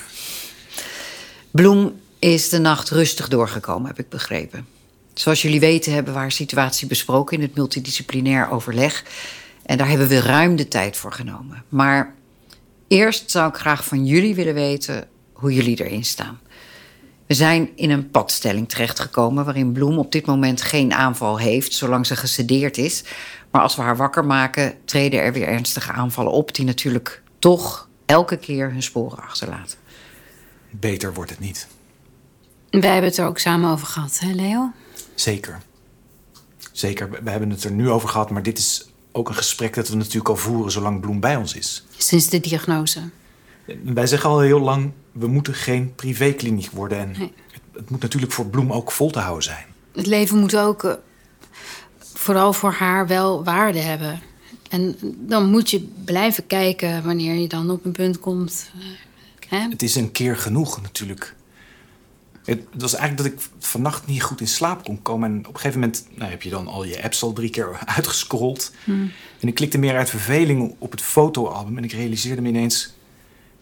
Bloem 1.50 2.00
is 2.18 2.48
de 2.48 2.58
nacht 2.58 2.90
rustig 2.90 3.28
doorgekomen, 3.28 3.86
heb 3.86 3.98
ik 3.98 4.08
begrepen. 4.08 4.66
Zoals 5.14 5.42
jullie 5.42 5.60
weten 5.60 5.92
hebben 5.92 6.12
we 6.12 6.18
haar 6.18 6.32
situatie 6.32 6.88
besproken 6.88 7.36
in 7.36 7.42
het 7.42 7.54
multidisciplinair 7.54 8.50
overleg. 8.50 9.04
En 9.62 9.78
daar 9.78 9.88
hebben 9.88 10.08
we 10.08 10.20
ruim 10.20 10.56
de 10.56 10.68
tijd 10.68 10.96
voor 10.96 11.12
genomen. 11.12 11.64
Maar 11.68 12.14
eerst 12.88 13.30
zou 13.30 13.48
ik 13.48 13.56
graag 13.56 13.84
van 13.84 14.06
jullie 14.06 14.34
willen 14.34 14.54
weten 14.54 15.08
hoe 15.42 15.52
jullie 15.54 15.84
erin 15.84 16.04
staan. 16.04 16.40
We 17.26 17.34
zijn 17.34 17.70
in 17.74 17.90
een 17.90 18.10
padstelling 18.10 18.68
terechtgekomen 18.68 19.44
waarin 19.44 19.72
Bloem 19.72 19.98
op 19.98 20.12
dit 20.12 20.26
moment 20.26 20.62
geen 20.62 20.92
aanval 20.92 21.38
heeft, 21.38 21.74
zolang 21.74 22.06
ze 22.06 22.16
gesedeerd 22.16 22.78
is. 22.78 23.04
Maar 23.50 23.62
als 23.62 23.76
we 23.76 23.82
haar 23.82 23.96
wakker 23.96 24.24
maken, 24.24 24.74
treden 24.84 25.20
er 25.20 25.32
weer 25.32 25.48
ernstige 25.48 25.92
aanvallen 25.92 26.32
op, 26.32 26.54
die 26.54 26.64
natuurlijk 26.64 27.22
toch 27.38 27.88
elke 28.06 28.36
keer 28.36 28.70
hun 28.70 28.82
sporen 28.82 29.22
achterlaten. 29.22 29.78
Beter 30.70 31.14
wordt 31.14 31.30
het 31.30 31.40
niet. 31.40 31.66
Wij 32.70 32.92
hebben 32.92 33.10
het 33.10 33.18
er 33.18 33.26
ook 33.26 33.38
samen 33.38 33.70
over 33.70 33.86
gehad, 33.86 34.18
hè, 34.18 34.32
Leo? 34.32 34.72
Zeker. 35.14 35.60
Zeker, 36.72 37.10
we 37.10 37.30
hebben 37.30 37.50
het 37.50 37.64
er 37.64 37.72
nu 37.72 37.90
over 37.90 38.08
gehad, 38.08 38.30
maar 38.30 38.42
dit 38.42 38.58
is 38.58 38.88
ook 39.12 39.28
een 39.28 39.34
gesprek 39.34 39.74
dat 39.74 39.88
we 39.88 39.96
natuurlijk 39.96 40.28
al 40.28 40.36
voeren 40.36 40.72
zolang 40.72 41.00
Bloem 41.00 41.20
bij 41.20 41.36
ons 41.36 41.54
is. 41.54 41.84
Sinds 41.96 42.28
de 42.28 42.40
diagnose. 42.40 43.00
Wij 43.84 44.06
zeggen 44.06 44.30
al 44.30 44.40
heel 44.40 44.60
lang, 44.60 44.92
we 45.12 45.26
moeten 45.26 45.54
geen 45.54 45.94
privékliniek 45.94 46.70
worden. 46.70 46.98
En 46.98 47.14
nee. 47.18 47.32
het, 47.52 47.62
het, 47.72 47.90
moet 47.90 48.00
natuurlijk 48.00 48.32
voor 48.32 48.46
Bloem 48.46 48.72
ook 48.72 48.92
vol 48.92 49.10
te 49.10 49.18
houden 49.18 49.42
zijn. 49.42 49.64
Het 49.92 50.06
leven 50.06 50.38
moet 50.38 50.56
ook, 50.56 50.84
uh, 50.84 50.92
vooral 51.98 52.52
voor 52.52 52.72
haar, 52.72 53.06
wel 53.06 53.44
waarde 53.44 53.78
hebben. 53.78 54.20
En 54.70 54.96
dan 55.18 55.50
moet 55.50 55.70
je 55.70 55.88
blijven 56.04 56.46
kijken 56.46 57.04
wanneer 57.04 57.34
je 57.34 57.48
dan 57.48 57.70
op 57.70 57.84
een 57.84 57.92
punt 57.92 58.18
komt. 58.18 58.70
Hè? 59.52 59.68
Het 59.68 59.82
is 59.82 59.94
een 59.94 60.12
keer 60.12 60.36
genoeg 60.36 60.82
natuurlijk. 60.82 61.34
Het 62.44 62.60
was 62.74 62.94
eigenlijk 62.94 63.36
dat 63.36 63.42
ik 63.42 63.48
vannacht 63.58 64.06
niet 64.06 64.22
goed 64.22 64.40
in 64.40 64.48
slaap 64.48 64.84
kon 64.84 65.02
komen. 65.02 65.30
En 65.30 65.38
op 65.38 65.54
een 65.54 65.60
gegeven 65.60 65.80
moment 65.80 66.06
nou, 66.14 66.30
heb 66.30 66.42
je 66.42 66.50
dan 66.50 66.66
al 66.66 66.84
je 66.84 67.02
apps 67.02 67.22
al 67.22 67.32
drie 67.32 67.50
keer 67.50 67.78
uitgescrolld. 67.96 68.72
Hmm. 68.84 69.10
En 69.40 69.48
ik 69.48 69.54
klikte 69.54 69.78
meer 69.78 69.96
uit 69.96 70.10
verveling 70.10 70.74
op 70.78 70.90
het 70.90 71.02
fotoalbum. 71.02 71.76
En 71.76 71.84
ik 71.84 71.92
realiseerde 71.92 72.42
me 72.42 72.48
ineens 72.48 72.94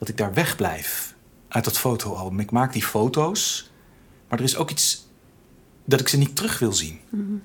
dat 0.00 0.08
ik 0.08 0.16
daar 0.16 0.34
wegblijf 0.34 1.14
uit 1.48 1.64
dat 1.64 1.78
fotoalbum. 1.78 2.40
Ik 2.40 2.50
maak 2.50 2.72
die 2.72 2.84
foto's, 2.84 3.70
maar 4.28 4.38
er 4.38 4.44
is 4.44 4.56
ook 4.56 4.70
iets 4.70 5.06
dat 5.84 6.00
ik 6.00 6.08
ze 6.08 6.18
niet 6.18 6.36
terug 6.36 6.58
wil 6.58 6.72
zien. 6.72 7.00
Mm. 7.08 7.42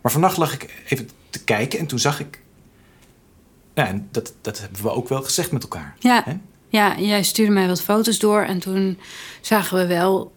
Maar 0.00 0.12
vannacht 0.12 0.36
lag 0.36 0.52
ik 0.52 0.82
even 0.88 1.08
te 1.30 1.44
kijken 1.44 1.78
en 1.78 1.86
toen 1.86 1.98
zag 1.98 2.20
ik. 2.20 2.42
Ja, 3.74 3.86
en 3.86 4.08
dat, 4.10 4.34
dat 4.40 4.60
hebben 4.60 4.82
we 4.82 4.90
ook 4.90 5.08
wel 5.08 5.22
gezegd 5.22 5.52
met 5.52 5.62
elkaar. 5.62 5.96
Ja, 5.98 6.22
hè? 6.24 6.36
ja, 6.68 6.98
jij 6.98 7.22
stuurde 7.22 7.52
mij 7.52 7.66
wat 7.66 7.82
foto's 7.82 8.18
door 8.18 8.42
en 8.42 8.58
toen 8.58 8.98
zagen 9.40 9.78
we 9.78 9.86
wel. 9.86 10.32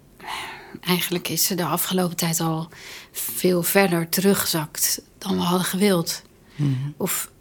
Eigenlijk 0.81 1.29
is 1.29 1.45
ze 1.45 1.55
de 1.55 1.65
afgelopen 1.65 2.15
tijd 2.15 2.39
al 2.39 2.69
veel 3.11 3.63
verder 3.63 4.09
teruggezakt 4.09 5.01
dan 5.17 5.35
we 5.35 5.41
hadden 5.41 5.67
gewild. 5.67 6.21
Mm. 6.55 6.93
Of 6.97 7.31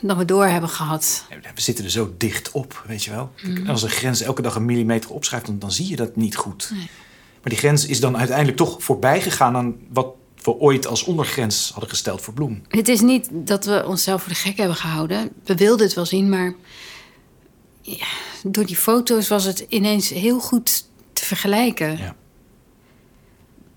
dan 0.00 0.18
we 0.18 0.24
door 0.24 0.46
hebben 0.46 0.70
gehad. 0.70 1.24
We 1.54 1.60
zitten 1.60 1.84
er 1.84 1.90
zo 1.90 2.14
dicht 2.16 2.50
op, 2.50 2.84
weet 2.86 3.04
je 3.04 3.10
wel. 3.10 3.32
Mhm. 3.42 3.70
Als 3.70 3.82
een 3.82 3.90
grens 3.90 4.20
elke 4.20 4.42
dag 4.42 4.54
een 4.54 4.64
millimeter 4.64 5.10
opschrijft, 5.10 5.46
dan, 5.46 5.58
dan 5.58 5.72
zie 5.72 5.88
je 5.88 5.96
dat 5.96 6.16
niet 6.16 6.36
goed. 6.36 6.70
Nee. 6.72 6.88
Maar 7.42 7.52
die 7.52 7.58
grens 7.58 7.86
is 7.86 8.00
dan 8.00 8.16
uiteindelijk 8.16 8.56
toch 8.56 8.82
voorbij 8.82 9.20
gegaan 9.20 9.56
aan 9.56 9.76
wat 9.88 10.06
we 10.42 10.50
ooit 10.58 10.86
als 10.86 11.04
ondergrens 11.04 11.70
hadden 11.70 11.90
gesteld 11.90 12.20
voor 12.20 12.34
Bloem. 12.34 12.62
Het 12.68 12.88
is 12.88 13.00
niet 13.00 13.28
dat 13.32 13.64
we 13.64 13.84
onszelf 13.86 14.20
voor 14.22 14.32
de 14.32 14.38
gek 14.38 14.56
hebben 14.56 14.76
gehouden. 14.76 15.30
We 15.44 15.54
wilden 15.54 15.86
het 15.86 15.94
wel 15.94 16.06
zien, 16.06 16.28
maar 16.28 16.54
ja, 17.80 18.06
door 18.44 18.66
die 18.66 18.76
foto's 18.76 19.28
was 19.28 19.44
het 19.44 19.64
ineens 19.68 20.08
heel 20.08 20.40
goed 20.40 20.88
te 21.12 21.24
vergelijken. 21.24 21.98
Ja. 21.98 22.16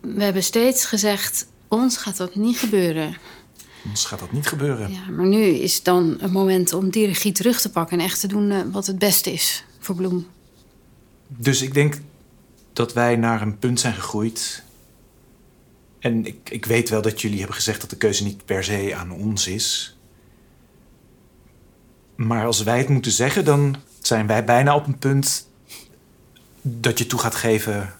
We 0.01 0.23
hebben 0.23 0.43
steeds 0.43 0.85
gezegd, 0.85 1.47
ons 1.67 1.97
gaat 1.97 2.17
dat 2.17 2.35
niet 2.35 2.57
gebeuren. 2.57 3.17
Ons 3.89 4.05
gaat 4.05 4.19
dat 4.19 4.31
niet 4.31 4.47
gebeuren. 4.47 4.91
Ja, 4.91 5.09
maar 5.09 5.25
nu 5.25 5.43
is 5.43 5.83
dan 5.83 6.17
een 6.19 6.31
moment 6.31 6.73
om 6.73 6.89
die 6.89 7.05
regie 7.05 7.31
terug 7.31 7.61
te 7.61 7.71
pakken... 7.71 7.99
en 7.99 8.05
echt 8.05 8.19
te 8.19 8.27
doen 8.27 8.51
eh, 8.51 8.59
wat 8.71 8.87
het 8.87 8.99
beste 8.99 9.31
is 9.31 9.65
voor 9.79 9.95
Bloem. 9.95 10.27
Dus 11.27 11.61
ik 11.61 11.73
denk 11.73 11.97
dat 12.73 12.93
wij 12.93 13.15
naar 13.15 13.41
een 13.41 13.57
punt 13.57 13.79
zijn 13.79 13.93
gegroeid. 13.93 14.63
En 15.99 16.25
ik, 16.25 16.49
ik 16.49 16.65
weet 16.65 16.89
wel 16.89 17.01
dat 17.01 17.21
jullie 17.21 17.37
hebben 17.37 17.55
gezegd 17.55 17.81
dat 17.81 17.89
de 17.89 17.95
keuze 17.95 18.23
niet 18.23 18.45
per 18.45 18.63
se 18.63 18.95
aan 18.95 19.11
ons 19.11 19.47
is. 19.47 19.97
Maar 22.15 22.45
als 22.45 22.63
wij 22.63 22.77
het 22.77 22.89
moeten 22.89 23.11
zeggen, 23.11 23.45
dan 23.45 23.75
zijn 24.01 24.27
wij 24.27 24.43
bijna 24.43 24.75
op 24.75 24.87
een 24.87 24.97
punt 24.97 25.47
Dat 26.61 26.97
je 26.97 27.05
toe 27.05 27.19
gaat 27.19 27.35
geven 27.35 27.93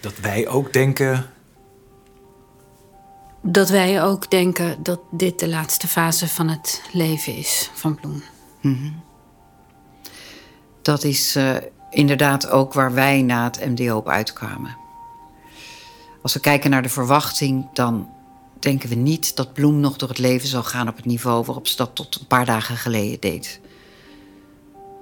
dat 0.00 0.18
wij 0.20 0.48
ook 0.48 0.72
denken. 0.72 1.30
Dat 3.46 3.68
wij 3.68 4.02
ook 4.02 4.30
denken 4.30 4.82
dat 4.82 5.00
dit 5.10 5.38
de 5.38 5.48
laatste 5.48 5.88
fase 5.88 6.28
van 6.28 6.48
het 6.48 6.82
leven 6.92 7.36
is 7.36 7.70
van 7.74 7.94
Bloem. 7.94 8.22
Dat 10.82 11.04
is 11.04 11.36
eh, 11.36 11.54
inderdaad 11.90 12.48
ook 12.48 12.72
waar 12.72 12.94
wij 12.94 13.22
na 13.22 13.44
het 13.44 13.66
MDO 13.66 13.96
op 13.96 14.08
uitkwamen. 14.08 14.76
Als 16.22 16.34
we 16.34 16.40
kijken 16.40 16.70
naar 16.70 16.82
de 16.82 16.88
verwachting, 16.88 17.66
dan 17.72 18.08
denken 18.58 18.88
we 18.88 18.94
niet 18.94 19.36
dat 19.36 19.52
Bloem 19.52 19.80
nog 19.80 19.96
door 19.96 20.08
het 20.08 20.18
leven 20.18 20.48
zal 20.48 20.62
gaan 20.62 20.88
op 20.88 20.96
het 20.96 21.04
niveau 21.04 21.44
waarop 21.44 21.66
ze 21.66 21.76
dat 21.76 21.94
tot 21.94 22.20
een 22.20 22.26
paar 22.26 22.46
dagen 22.46 22.76
geleden 22.76 23.20
deed. 23.20 23.60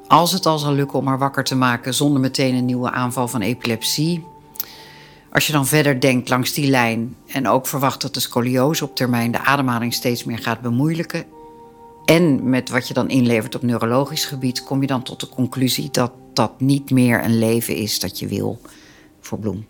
Als 0.07 0.33
het 0.33 0.47
al 0.47 0.59
zal 0.59 0.73
lukken 0.73 0.99
om 0.99 1.07
haar 1.07 1.19
wakker 1.19 1.45
te 1.45 1.55
maken 1.55 1.95
zonder 1.95 2.21
meteen 2.21 2.55
een 2.55 2.65
nieuwe 2.65 2.91
aanval 2.91 3.29
van 3.29 3.41
epilepsie. 3.41 4.32
Als 5.33 5.47
je 5.47 5.53
dan 5.53 5.67
verder 5.67 6.01
denkt 6.01 6.29
langs 6.29 6.53
die 6.53 6.71
lijn 6.71 7.17
en 7.27 7.49
ook 7.49 7.67
verwacht 7.67 8.01
dat 8.01 8.15
de 8.15 8.21
scoliose 8.21 8.85
op 8.85 8.97
termijn 8.97 9.33
de 9.33 9.39
ademhaling 9.39 9.95
steeds 9.95 10.25
meer 10.25 10.39
gaat 10.39 10.61
bemoeilijken. 10.61 11.25
En 12.05 12.49
met 12.49 12.69
wat 12.69 12.89
je 12.89 12.95
dan 12.95 13.09
inlevert 13.09 13.55
op 13.55 13.63
neurologisch 13.63 14.25
gebied, 14.25 14.65
kom 14.65 14.81
je 14.81 14.87
dan 14.87 15.03
tot 15.03 15.21
de 15.21 15.29
conclusie 15.29 15.91
dat 15.91 16.13
dat 16.33 16.61
niet 16.61 16.91
meer 16.91 17.25
een 17.25 17.39
leven 17.39 17.77
is 17.77 18.01
dat 18.01 18.19
je 18.19 18.27
wil 18.27 18.61
voor 19.21 19.39
Bloem. 19.39 19.67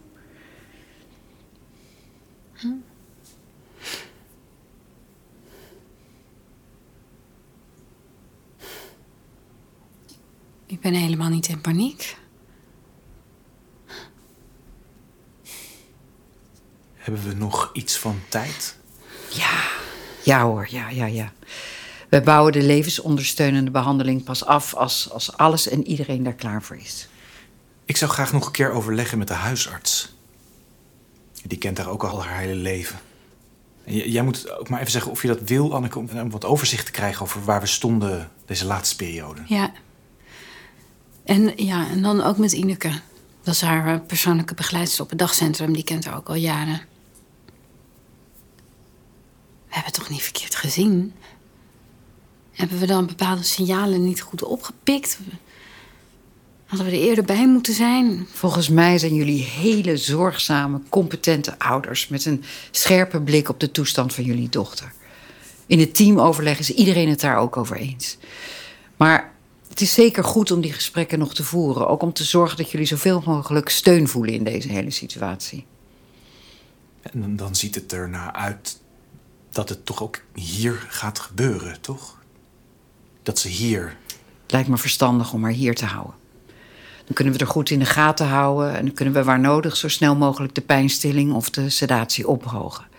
Ik 10.66 10.81
ben 10.81 10.94
helemaal 10.94 11.29
niet 11.29 11.48
in 11.48 11.61
paniek. 11.61 12.16
Hebben 17.03 17.29
we 17.29 17.35
nog 17.35 17.71
iets 17.73 17.99
van 17.99 18.21
tijd? 18.29 18.77
Ja 20.25 20.43
hoor, 20.43 20.67
ja, 20.71 20.88
ja, 20.88 21.07
ja. 21.07 21.33
We 22.09 22.21
bouwen 22.21 22.53
de 22.53 22.62
levensondersteunende 22.62 23.71
behandeling 23.71 24.25
pas 24.25 24.45
af 24.45 24.75
als, 24.75 25.11
als 25.11 25.37
alles 25.37 25.69
en 25.69 25.87
iedereen 25.87 26.23
daar 26.23 26.35
klaar 26.35 26.62
voor 26.62 26.77
is. 26.77 27.09
Ik 27.85 27.97
zou 27.97 28.11
graag 28.11 28.33
nog 28.33 28.47
een 28.47 28.53
keer 28.53 28.71
overleggen 28.71 29.19
met 29.19 29.29
de 29.29 29.35
huisarts. 29.35 30.15
Die 31.45 31.59
kent 31.59 31.79
haar 31.79 31.88
ook 31.88 32.05
al 32.05 32.25
haar 32.25 32.38
hele 32.38 32.55
leven. 32.55 32.99
En 33.85 33.95
jij 33.95 34.23
moet 34.23 34.51
ook 34.51 34.69
maar 34.69 34.81
even 34.81 34.93
zeggen 34.93 35.11
of 35.11 35.23
je 35.23 35.29
dat 35.29 35.41
wil, 35.41 35.75
Anneke, 35.75 35.99
om 35.99 36.09
om 36.09 36.31
wat 36.31 36.45
overzicht 36.45 36.87
te 36.87 36.93
krijgen 36.93 37.23
over 37.23 37.45
waar 37.45 37.61
we 37.61 37.67
stonden 37.67 38.31
deze 38.47 38.67
laatste 38.67 38.97
periode. 38.97 39.41
Ja. 39.47 39.73
En, 41.25 41.53
ja, 41.57 41.88
en 41.88 42.03
dan 42.03 42.23
ook 42.23 42.38
met 42.38 42.53
Ineke. 42.53 43.01
Dat 43.43 43.55
is 43.55 43.61
haar 43.61 43.95
eh, 43.95 44.07
persoonlijke 44.07 44.55
begeleidster 44.55 45.03
op 45.03 45.11
het 45.11 45.19
dagcentrum. 45.19 45.73
Die 45.73 45.85
kent 45.85 46.05
haar 46.05 46.17
ook 46.17 46.29
al 46.29 46.35
jaren. 46.35 46.81
We 49.73 49.79
hebben 49.79 49.93
het 49.93 50.03
toch 50.03 50.11
niet 50.11 50.23
verkeerd 50.23 50.55
gezien? 50.55 51.13
Hebben 52.53 52.79
we 52.79 52.87
dan 52.87 53.07
bepaalde 53.07 53.43
signalen 53.43 54.05
niet 54.05 54.21
goed 54.21 54.45
opgepikt? 54.45 55.19
Hadden 56.67 56.87
we 56.87 56.97
er 56.97 57.03
eerder 57.03 57.25
bij 57.25 57.49
moeten 57.49 57.75
zijn? 57.75 58.27
Volgens 58.33 58.69
mij 58.69 58.99
zijn 58.99 59.15
jullie 59.15 59.43
hele 59.43 59.97
zorgzame, 59.97 60.81
competente 60.89 61.59
ouders 61.59 62.09
met 62.09 62.25
een 62.25 62.45
scherpe 62.71 63.21
blik 63.21 63.49
op 63.49 63.61
de 63.61 63.71
toestand 63.71 64.15
van 64.15 64.25
jullie 64.25 64.49
dochter. 64.49 64.93
In 65.67 65.81
het 65.81 65.95
teamoverleg 65.95 66.59
is 66.59 66.71
iedereen 66.71 67.09
het 67.09 67.21
daar 67.21 67.37
ook 67.37 67.57
over 67.57 67.77
eens. 67.77 68.19
Maar 68.97 69.33
het 69.69 69.81
is 69.81 69.95
zeker 69.95 70.25
goed 70.25 70.51
om 70.51 70.61
die 70.61 70.73
gesprekken 70.73 71.19
nog 71.19 71.35
te 71.35 71.45
voeren. 71.45 71.89
Ook 71.89 72.03
om 72.03 72.13
te 72.13 72.25
zorgen 72.25 72.57
dat 72.57 72.71
jullie 72.71 72.87
zoveel 72.87 73.23
mogelijk 73.27 73.69
steun 73.69 74.09
voelen 74.09 74.35
in 74.35 74.45
deze 74.45 74.69
hele 74.69 74.91
situatie. 74.91 75.67
En 77.03 77.21
dan, 77.21 77.37
dan 77.37 77.55
ziet 77.55 77.75
het 77.75 77.93
er 77.93 78.09
naar 78.09 78.33
uit 78.33 78.81
dat 79.53 79.69
het 79.69 79.87
toch 79.87 80.03
ook 80.03 80.21
hier 80.35 80.87
gaat 80.88 81.19
gebeuren, 81.19 81.81
toch? 81.81 82.19
Dat 83.23 83.38
ze 83.38 83.49
hier. 83.49 83.97
Lijkt 84.47 84.69
me 84.69 84.77
verstandig 84.77 85.33
om 85.33 85.43
haar 85.43 85.53
hier 85.53 85.75
te 85.75 85.85
houden. 85.85 86.15
Dan 87.05 87.15
kunnen 87.15 87.35
we 87.35 87.41
er 87.41 87.47
goed 87.47 87.71
in 87.71 87.79
de 87.79 87.85
gaten 87.85 88.27
houden 88.27 88.77
en 88.77 88.85
dan 88.85 88.95
kunnen 88.95 89.15
we 89.15 89.25
waar 89.25 89.41
nodig 89.41 89.77
zo 89.77 89.88
snel 89.88 90.17
mogelijk 90.17 90.55
de 90.55 90.61
pijnstilling 90.61 91.33
of 91.33 91.51
de 91.51 91.71
sedatie 91.71 92.29
ophogen. 92.29 92.91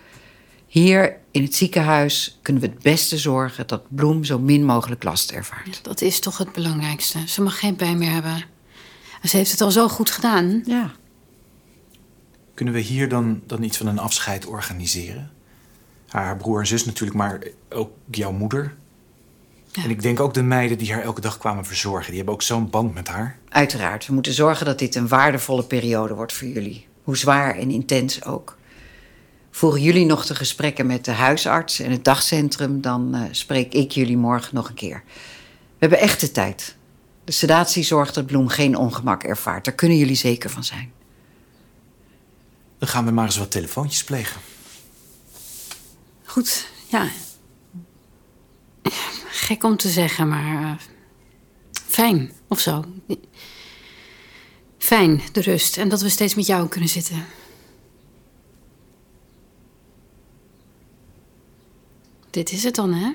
Hier 0.66 1.16
in 1.30 1.42
het 1.42 1.54
ziekenhuis 1.54 2.38
kunnen 2.42 2.62
we 2.62 2.68
het 2.68 2.82
beste 2.82 3.18
zorgen 3.18 3.66
dat 3.66 3.82
Bloem 3.88 4.24
zo 4.24 4.38
min 4.38 4.64
mogelijk 4.64 5.02
last 5.02 5.30
ervaart. 5.30 5.84
Dat 5.84 6.00
is 6.00 6.20
toch 6.20 6.38
het 6.38 6.52
belangrijkste. 6.52 7.28
Ze 7.28 7.42
mag 7.42 7.58
geen 7.58 7.76
pijn 7.76 7.98
meer 7.98 8.10
hebben. 8.10 8.44
En 9.22 9.28
ze 9.28 9.36
heeft 9.36 9.50
het 9.50 9.60
al 9.60 9.70
zo 9.70 9.88
goed 9.88 10.10
gedaan. 10.10 10.62
Ja. 10.66 10.90
Kunnen 12.54 12.74
we 12.74 12.80
hier 12.80 13.08
dan, 13.08 13.42
dan 13.46 13.62
iets 13.62 13.76
van 13.76 13.86
een 13.86 13.98
afscheid 13.98 14.46
organiseren? 14.46 15.32
Haar 16.14 16.36
broer 16.36 16.60
en 16.60 16.66
zus 16.66 16.84
natuurlijk, 16.84 17.16
maar 17.16 17.38
ook 17.70 17.90
jouw 18.10 18.32
moeder. 18.32 18.74
En 19.72 19.90
ik 19.90 20.02
denk 20.02 20.20
ook 20.20 20.34
de 20.34 20.42
meiden 20.42 20.78
die 20.78 20.92
haar 20.92 21.02
elke 21.02 21.20
dag 21.20 21.38
kwamen 21.38 21.64
verzorgen. 21.64 22.06
Die 22.06 22.16
hebben 22.16 22.34
ook 22.34 22.42
zo'n 22.42 22.70
band 22.70 22.94
met 22.94 23.08
haar. 23.08 23.38
Uiteraard, 23.48 24.06
we 24.06 24.12
moeten 24.12 24.32
zorgen 24.32 24.66
dat 24.66 24.78
dit 24.78 24.94
een 24.94 25.08
waardevolle 25.08 25.64
periode 25.64 26.14
wordt 26.14 26.32
voor 26.32 26.48
jullie. 26.48 26.86
Hoe 27.02 27.16
zwaar 27.16 27.56
en 27.56 27.70
intens 27.70 28.24
ook. 28.24 28.56
Voeren 29.50 29.80
jullie 29.80 30.06
nog 30.06 30.26
de 30.26 30.34
gesprekken 30.34 30.86
met 30.86 31.04
de 31.04 31.10
huisarts 31.10 31.80
en 31.80 31.90
het 31.90 32.04
dagcentrum, 32.04 32.80
dan 32.80 33.14
eh, 33.14 33.22
spreek 33.30 33.72
ik 33.72 33.90
jullie 33.92 34.16
morgen 34.16 34.54
nog 34.54 34.68
een 34.68 34.74
keer. 34.74 35.02
We 35.04 35.78
hebben 35.78 35.98
echte 35.98 36.30
tijd. 36.30 36.76
De 37.24 37.32
sedatie 37.32 37.82
zorgt 37.82 38.14
dat 38.14 38.26
Bloem 38.26 38.48
geen 38.48 38.76
ongemak 38.76 39.22
ervaart. 39.22 39.64
Daar 39.64 39.74
kunnen 39.74 39.98
jullie 39.98 40.16
zeker 40.16 40.50
van 40.50 40.64
zijn. 40.64 40.92
Dan 42.78 42.88
gaan 42.88 43.04
we 43.04 43.10
maar 43.10 43.24
eens 43.24 43.38
wat 43.38 43.50
telefoontjes 43.50 44.04
plegen. 44.04 44.40
Goed, 46.34 46.68
ja. 46.88 47.08
Gek 49.28 49.64
om 49.64 49.76
te 49.76 49.88
zeggen, 49.88 50.28
maar 50.28 50.62
eh, 50.62 50.78
fijn 51.72 52.32
of 52.48 52.60
zo. 52.60 52.84
Fijn, 54.78 55.20
de 55.32 55.40
rust. 55.40 55.76
En 55.76 55.88
dat 55.88 56.00
we 56.00 56.08
steeds 56.08 56.34
met 56.34 56.46
jou 56.46 56.68
kunnen 56.68 56.88
zitten. 56.88 57.26
Dit 62.30 62.52
is 62.52 62.64
het 62.64 62.74
dan, 62.74 62.92
hè? 62.92 63.12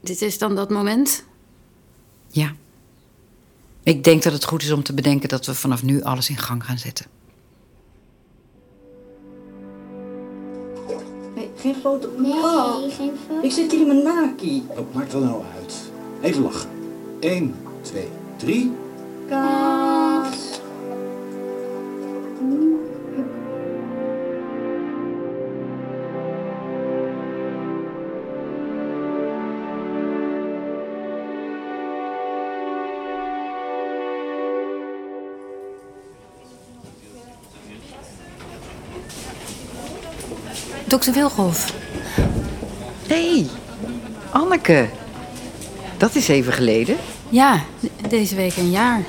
Dit 0.00 0.22
is 0.22 0.38
dan 0.38 0.54
dat 0.54 0.70
moment? 0.70 1.24
Ja. 2.28 2.54
Ik 3.82 4.04
denk 4.04 4.22
dat 4.22 4.32
het 4.32 4.44
goed 4.44 4.62
is 4.62 4.70
om 4.70 4.82
te 4.82 4.94
bedenken 4.94 5.28
dat 5.28 5.46
we 5.46 5.54
vanaf 5.54 5.82
nu 5.82 6.02
alles 6.02 6.28
in 6.28 6.36
gang 6.36 6.64
gaan 6.64 6.78
zetten. 6.78 7.06
Geen 11.66 11.80
foto. 11.82 12.08
Nee, 12.16 12.32
Oh, 12.32 12.74
geen 12.74 13.12
foto. 13.26 13.40
ik 13.42 13.52
zit 13.52 13.70
hier 13.72 13.80
in 13.80 13.86
mijn 13.86 14.02
naki. 14.02 14.66
Oh, 14.68 14.94
maakt 14.94 15.12
wel 15.12 15.22
nou 15.22 15.42
uit. 15.60 15.74
Even 16.20 16.42
lachen. 16.42 16.70
1, 17.20 17.54
2, 17.80 18.08
3. 18.36 18.72
Kaas. 19.28 19.65
Dokter 40.96 41.14
Wilgolf. 41.14 41.72
Hé, 43.06 43.30
hey, 43.36 43.46
Anneke. 44.30 44.88
Dat 45.96 46.14
is 46.14 46.28
even 46.28 46.52
geleden. 46.52 46.96
Ja, 47.28 47.60
de- 47.80 47.90
deze 48.08 48.34
week 48.34 48.56
een 48.56 48.70
jaar. 48.70 49.02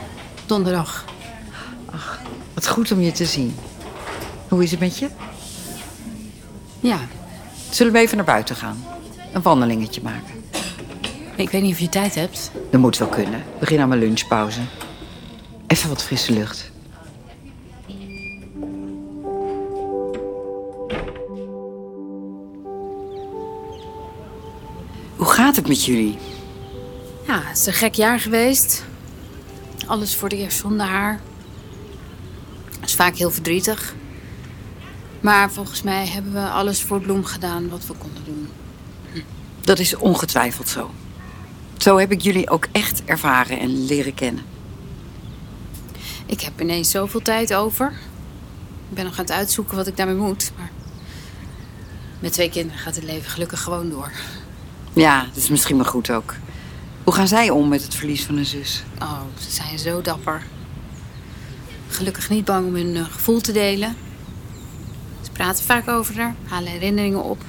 Donderdag. 0.45 1.05
Wat 2.53 2.67
goed 2.67 2.91
om 2.91 3.01
je 3.01 3.11
te 3.11 3.25
zien. 3.25 3.55
Hoe 4.47 4.63
is 4.63 4.71
het 4.71 4.79
met 4.79 4.97
je? 4.97 5.07
Ja, 6.79 6.99
Zullen 7.69 7.93
we 7.93 7.99
even 7.99 8.17
naar 8.17 8.25
buiten 8.25 8.55
gaan? 8.55 8.85
Een 9.33 9.41
wandelingetje 9.41 10.01
maken. 10.01 10.43
ik 11.35 11.49
weet 11.49 11.61
niet 11.61 11.73
of 11.73 11.79
je 11.79 11.89
tijd 11.89 12.15
hebt. 12.15 12.51
Dat 12.71 12.81
moet 12.81 12.97
wel 12.97 13.07
kunnen. 13.07 13.43
Begin 13.59 13.79
aan 13.79 13.87
mijn 13.89 13.99
lunchpauze. 14.01 14.59
Even 15.67 15.89
wat 15.89 16.03
frisse 16.03 16.31
lucht. 16.33 16.71
Het 25.57 25.67
met 25.67 25.85
jullie? 25.85 26.17
Ja, 27.27 27.41
het 27.43 27.57
is 27.57 27.65
een 27.65 27.73
gek 27.73 27.93
jaar 27.93 28.19
geweest. 28.19 28.83
Alles 29.87 30.15
voor 30.15 30.29
het 30.29 30.37
eerst 30.37 30.59
zonder 30.59 30.85
haar. 30.85 31.19
Dat 32.79 32.89
is 32.89 32.95
vaak 32.95 33.15
heel 33.15 33.31
verdrietig. 33.31 33.95
Maar 35.19 35.51
volgens 35.51 35.81
mij 35.81 36.07
hebben 36.07 36.33
we 36.33 36.49
alles 36.49 36.81
voor 36.81 37.01
Bloem 37.01 37.25
gedaan 37.25 37.69
wat 37.69 37.85
we 37.85 37.93
konden 37.93 38.23
doen. 38.25 38.47
Dat 39.61 39.79
is 39.79 39.95
ongetwijfeld 39.95 40.69
zo. 40.69 40.91
Zo 41.77 41.97
heb 41.97 42.11
ik 42.11 42.21
jullie 42.21 42.49
ook 42.49 42.67
echt 42.71 43.03
ervaren 43.05 43.59
en 43.59 43.85
leren 43.85 44.13
kennen. 44.13 44.43
Ik 46.25 46.41
heb 46.41 46.61
ineens 46.61 46.91
zoveel 46.91 47.21
tijd 47.21 47.53
over. 47.53 47.87
Ik 48.89 48.95
ben 48.95 49.03
nog 49.03 49.13
aan 49.19 49.25
het 49.25 49.33
uitzoeken 49.33 49.75
wat 49.75 49.87
ik 49.87 49.97
daarmee 49.97 50.15
moet. 50.15 50.51
Maar 50.57 50.71
met 52.19 52.33
twee 52.33 52.49
kinderen 52.49 52.79
gaat 52.79 52.95
het 52.95 53.03
leven 53.03 53.29
gelukkig 53.29 53.61
gewoon 53.61 53.89
door. 53.89 54.11
Ja, 54.97 55.25
dat 55.25 55.35
is 55.35 55.49
misschien 55.49 55.75
maar 55.75 55.85
goed 55.85 56.11
ook. 56.11 56.35
Hoe 57.03 57.13
gaan 57.13 57.27
zij 57.27 57.49
om 57.49 57.67
met 57.67 57.83
het 57.83 57.95
verlies 57.95 58.25
van 58.25 58.37
een 58.37 58.45
zus? 58.45 58.83
Oh, 59.01 59.21
ze 59.39 59.51
zijn 59.51 59.79
zo 59.79 60.01
dapper. 60.01 60.43
Gelukkig 61.87 62.29
niet 62.29 62.45
bang 62.45 62.67
om 62.67 62.75
hun 62.75 62.95
eh, 62.95 63.05
gevoel 63.05 63.41
te 63.41 63.51
delen. 63.51 63.95
Ze 65.21 65.31
praten 65.31 65.63
vaak 65.65 65.87
over 65.87 66.17
haar, 66.17 66.35
halen 66.47 66.71
herinneringen 66.71 67.23
op. 67.23 67.41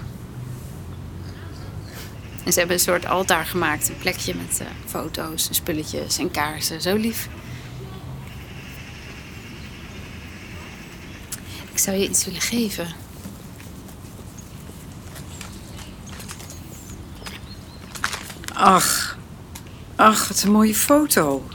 En 2.44 2.52
ze 2.52 2.58
hebben 2.58 2.76
een 2.76 2.82
soort 2.82 3.06
altaar 3.06 3.46
gemaakt. 3.46 3.88
Een 3.88 3.98
plekje 3.98 4.34
met 4.34 4.60
uh, 4.60 4.66
foto's, 4.86 5.48
spulletjes 5.50 6.18
en 6.18 6.30
kaarsen. 6.30 6.80
Zo 6.80 6.96
lief. 6.96 7.28
Ik 11.72 11.78
zou 11.78 11.96
je 11.96 12.08
iets 12.08 12.24
willen 12.24 12.40
geven. 12.40 13.07
Ach, 18.60 19.16
ach, 19.96 20.28
wat 20.28 20.42
een 20.42 20.50
mooie 20.50 20.74
foto. 20.74 21.48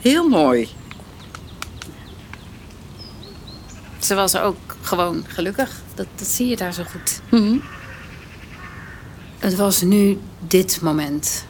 Heel 0.00 0.28
mooi. 0.28 0.68
Ze 3.98 4.14
was 4.14 4.36
ook 4.36 4.56
gewoon 4.82 5.24
gelukkig. 5.28 5.82
Dat, 5.94 6.06
dat 6.14 6.26
zie 6.26 6.46
je 6.46 6.56
daar 6.56 6.72
zo 6.72 6.82
goed. 6.90 7.20
Mhm. 7.30 7.58
Het 9.38 9.56
was 9.56 9.82
nu 9.82 10.18
dit 10.40 10.80
moment. 10.80 11.44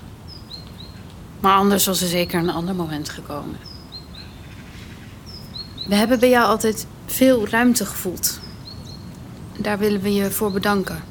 Maar 1.40 1.57
anders 1.57 1.87
was 1.87 2.00
er 2.00 2.09
zeker 2.09 2.40
een 2.40 2.50
ander 2.50 2.74
moment 2.74 3.09
gekomen. 3.09 3.59
We 5.87 5.94
hebben 5.94 6.18
bij 6.18 6.31
jou 6.31 6.46
altijd 6.46 6.87
veel 7.07 7.48
ruimte 7.48 7.87
gevoeld. 7.87 8.38
Daar 9.59 9.78
willen 9.78 10.00
we 10.00 10.14
je 10.14 10.31
voor 10.31 10.52
bedanken. 10.52 11.02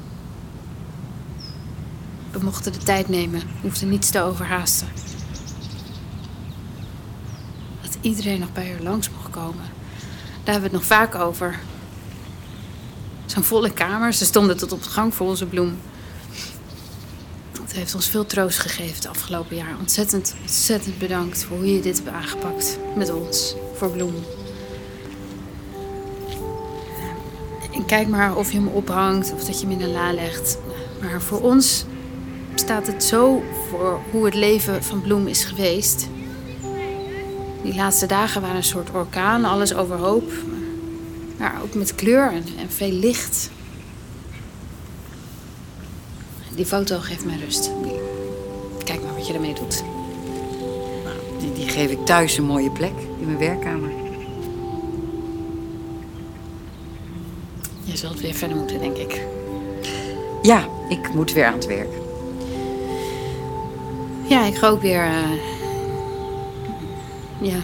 We 2.30 2.38
mochten 2.42 2.72
de 2.72 2.78
tijd 2.78 3.08
nemen, 3.08 3.42
hoefden 3.60 3.88
niets 3.88 4.10
te 4.10 4.20
overhaasten. 4.20 4.88
Dat 7.82 7.98
iedereen 8.00 8.40
nog 8.40 8.52
bij 8.52 8.70
haar 8.70 8.82
langs 8.82 9.10
mocht 9.10 9.30
komen. 9.30 9.64
Daar 10.44 10.54
hebben 10.54 10.70
we 10.70 10.76
het 10.76 10.88
nog 10.88 10.98
vaak 10.98 11.14
over. 11.14 11.58
Zo'n 13.26 13.42
volle 13.42 13.72
kamer, 13.72 14.12
ze 14.12 14.24
stonden 14.24 14.56
tot 14.56 14.72
op 14.72 14.82
de 14.82 14.88
gang 14.88 15.14
voor 15.14 15.26
onze 15.26 15.46
bloem. 15.46 15.78
Het 17.62 17.76
heeft 17.76 17.94
ons 17.94 18.08
veel 18.08 18.26
troost 18.26 18.58
gegeven 18.58 18.94
het 18.94 19.06
afgelopen 19.06 19.56
jaar. 19.56 19.76
Ontzettend, 19.78 20.34
ontzettend 20.40 20.98
bedankt 20.98 21.44
voor 21.44 21.56
hoe 21.56 21.74
je 21.74 21.80
dit 21.80 21.96
hebt 21.96 22.08
aangepakt 22.08 22.78
met 22.96 23.10
ons, 23.10 23.54
voor 23.74 23.90
Bloem. 23.90 24.14
En 27.74 27.86
kijk 27.86 28.08
maar 28.08 28.36
of 28.36 28.52
je 28.52 28.58
hem 28.58 28.68
ophangt 28.68 29.32
of 29.32 29.44
dat 29.44 29.60
je 29.60 29.66
hem 29.66 29.80
in 29.80 29.86
de 29.86 29.92
la 29.92 30.12
legt. 30.12 30.58
Maar 31.00 31.22
voor 31.22 31.40
ons 31.40 31.84
staat 32.68 32.86
het 32.86 33.04
zo 33.04 33.42
voor 33.68 34.00
hoe 34.10 34.24
het 34.24 34.34
leven 34.34 34.84
van 34.84 35.00
Bloem 35.00 35.26
is 35.26 35.44
geweest. 35.44 36.08
Die 37.62 37.74
laatste 37.74 38.06
dagen 38.06 38.40
waren 38.40 38.56
een 38.56 38.64
soort 38.64 38.90
orkaan, 38.90 39.44
alles 39.44 39.74
overhoop. 39.74 40.32
Maar 41.36 41.54
ook 41.62 41.74
met 41.74 41.94
kleur 41.94 42.32
en, 42.32 42.70
veel 42.70 42.92
licht. 42.92 43.50
Die 46.54 46.66
foto 46.66 46.98
geeft 46.98 47.24
mij 47.24 47.38
rust. 47.44 47.70
Kijk 48.84 49.02
maar 49.02 49.14
wat 49.14 49.26
je 49.26 49.32
ermee 49.32 49.54
doet. 49.54 49.82
Die, 51.38 51.52
die 51.52 51.68
geef 51.68 51.90
ik 51.90 52.06
thuis 52.06 52.36
een 52.36 52.44
mooie 52.44 52.70
plek 52.70 52.94
in 53.20 53.26
mijn 53.26 53.38
werkkamer. 53.38 53.90
Je 57.84 57.96
zult 57.96 58.20
weer 58.20 58.34
verder 58.34 58.56
moeten, 58.56 58.78
denk 58.80 58.96
ik. 58.96 59.26
Ja, 60.42 60.68
ik 60.88 61.14
moet 61.14 61.32
weer 61.32 61.46
aan 61.46 61.54
het 61.54 61.66
werk. 61.66 62.07
Ja, 64.28 64.44
ik 64.44 64.54
ga 64.56 64.68
ook 64.68 64.80
weer. 64.82 65.04
eh, 65.04 65.30
Ja, 67.40 67.56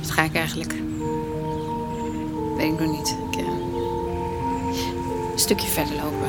wat 0.00 0.10
ga 0.10 0.22
ik 0.22 0.34
eigenlijk? 0.34 0.74
Weet 2.56 2.72
ik 2.72 2.80
nog 2.80 2.90
niet. 2.96 3.16
Ik, 3.30 3.36
eh, 3.40 3.46
Een 5.32 5.38
stukje 5.38 5.68
verder 5.68 5.94
lopen, 5.94 6.28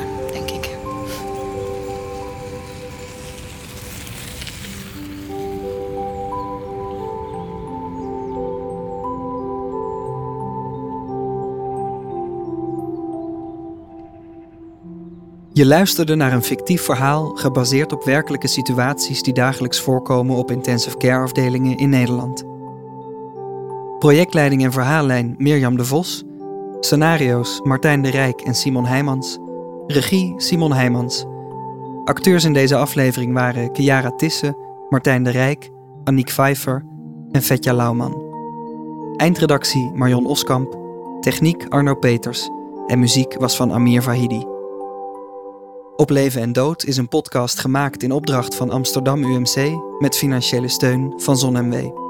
Je 15.60 15.66
luisterde 15.66 16.14
naar 16.14 16.32
een 16.32 16.42
fictief 16.42 16.82
verhaal 16.82 17.26
gebaseerd 17.34 17.92
op 17.92 18.04
werkelijke 18.04 18.46
situaties 18.46 19.22
die 19.22 19.32
dagelijks 19.32 19.80
voorkomen 19.80 20.36
op 20.36 20.50
intensive 20.50 20.96
care 20.96 21.22
afdelingen 21.22 21.76
in 21.76 21.88
Nederland. 21.88 22.44
Projectleiding 23.98 24.64
en 24.64 24.72
verhaallijn 24.72 25.34
Mirjam 25.38 25.76
de 25.76 25.84
Vos. 25.84 26.24
Scenario's 26.80 27.60
Martijn 27.62 28.02
de 28.02 28.10
Rijk 28.10 28.40
en 28.40 28.54
Simon 28.54 28.86
Heijmans. 28.86 29.38
Regie 29.86 30.34
Simon 30.36 30.72
Heijmans. 30.72 31.24
Acteurs 32.04 32.44
in 32.44 32.52
deze 32.52 32.76
aflevering 32.76 33.34
waren 33.34 33.72
Kiara 33.72 34.10
Tisse, 34.10 34.56
Martijn 34.88 35.22
de 35.22 35.30
Rijk, 35.30 35.70
Aniek 36.04 36.30
Vijver 36.30 36.84
en 37.30 37.42
Vetja 37.42 37.74
Lauwman. 37.74 38.22
Eindredactie 39.16 39.90
Marion 39.94 40.26
Oskamp. 40.26 40.78
Techniek 41.20 41.66
Arno 41.68 41.94
Peters. 41.94 42.48
En 42.86 42.98
muziek 42.98 43.34
was 43.38 43.56
van 43.56 43.72
Amir 43.72 44.02
Vahidi. 44.02 44.49
Op 46.00 46.10
Leven 46.10 46.40
en 46.40 46.52
Dood 46.52 46.84
is 46.84 46.96
een 46.96 47.08
podcast 47.08 47.58
gemaakt 47.58 48.02
in 48.02 48.12
opdracht 48.12 48.54
van 48.54 48.70
Amsterdam 48.70 49.24
UMC 49.24 49.80
met 49.98 50.16
financiële 50.16 50.68
steun 50.68 51.12
van 51.16 51.38
ZonMW. 51.38 52.09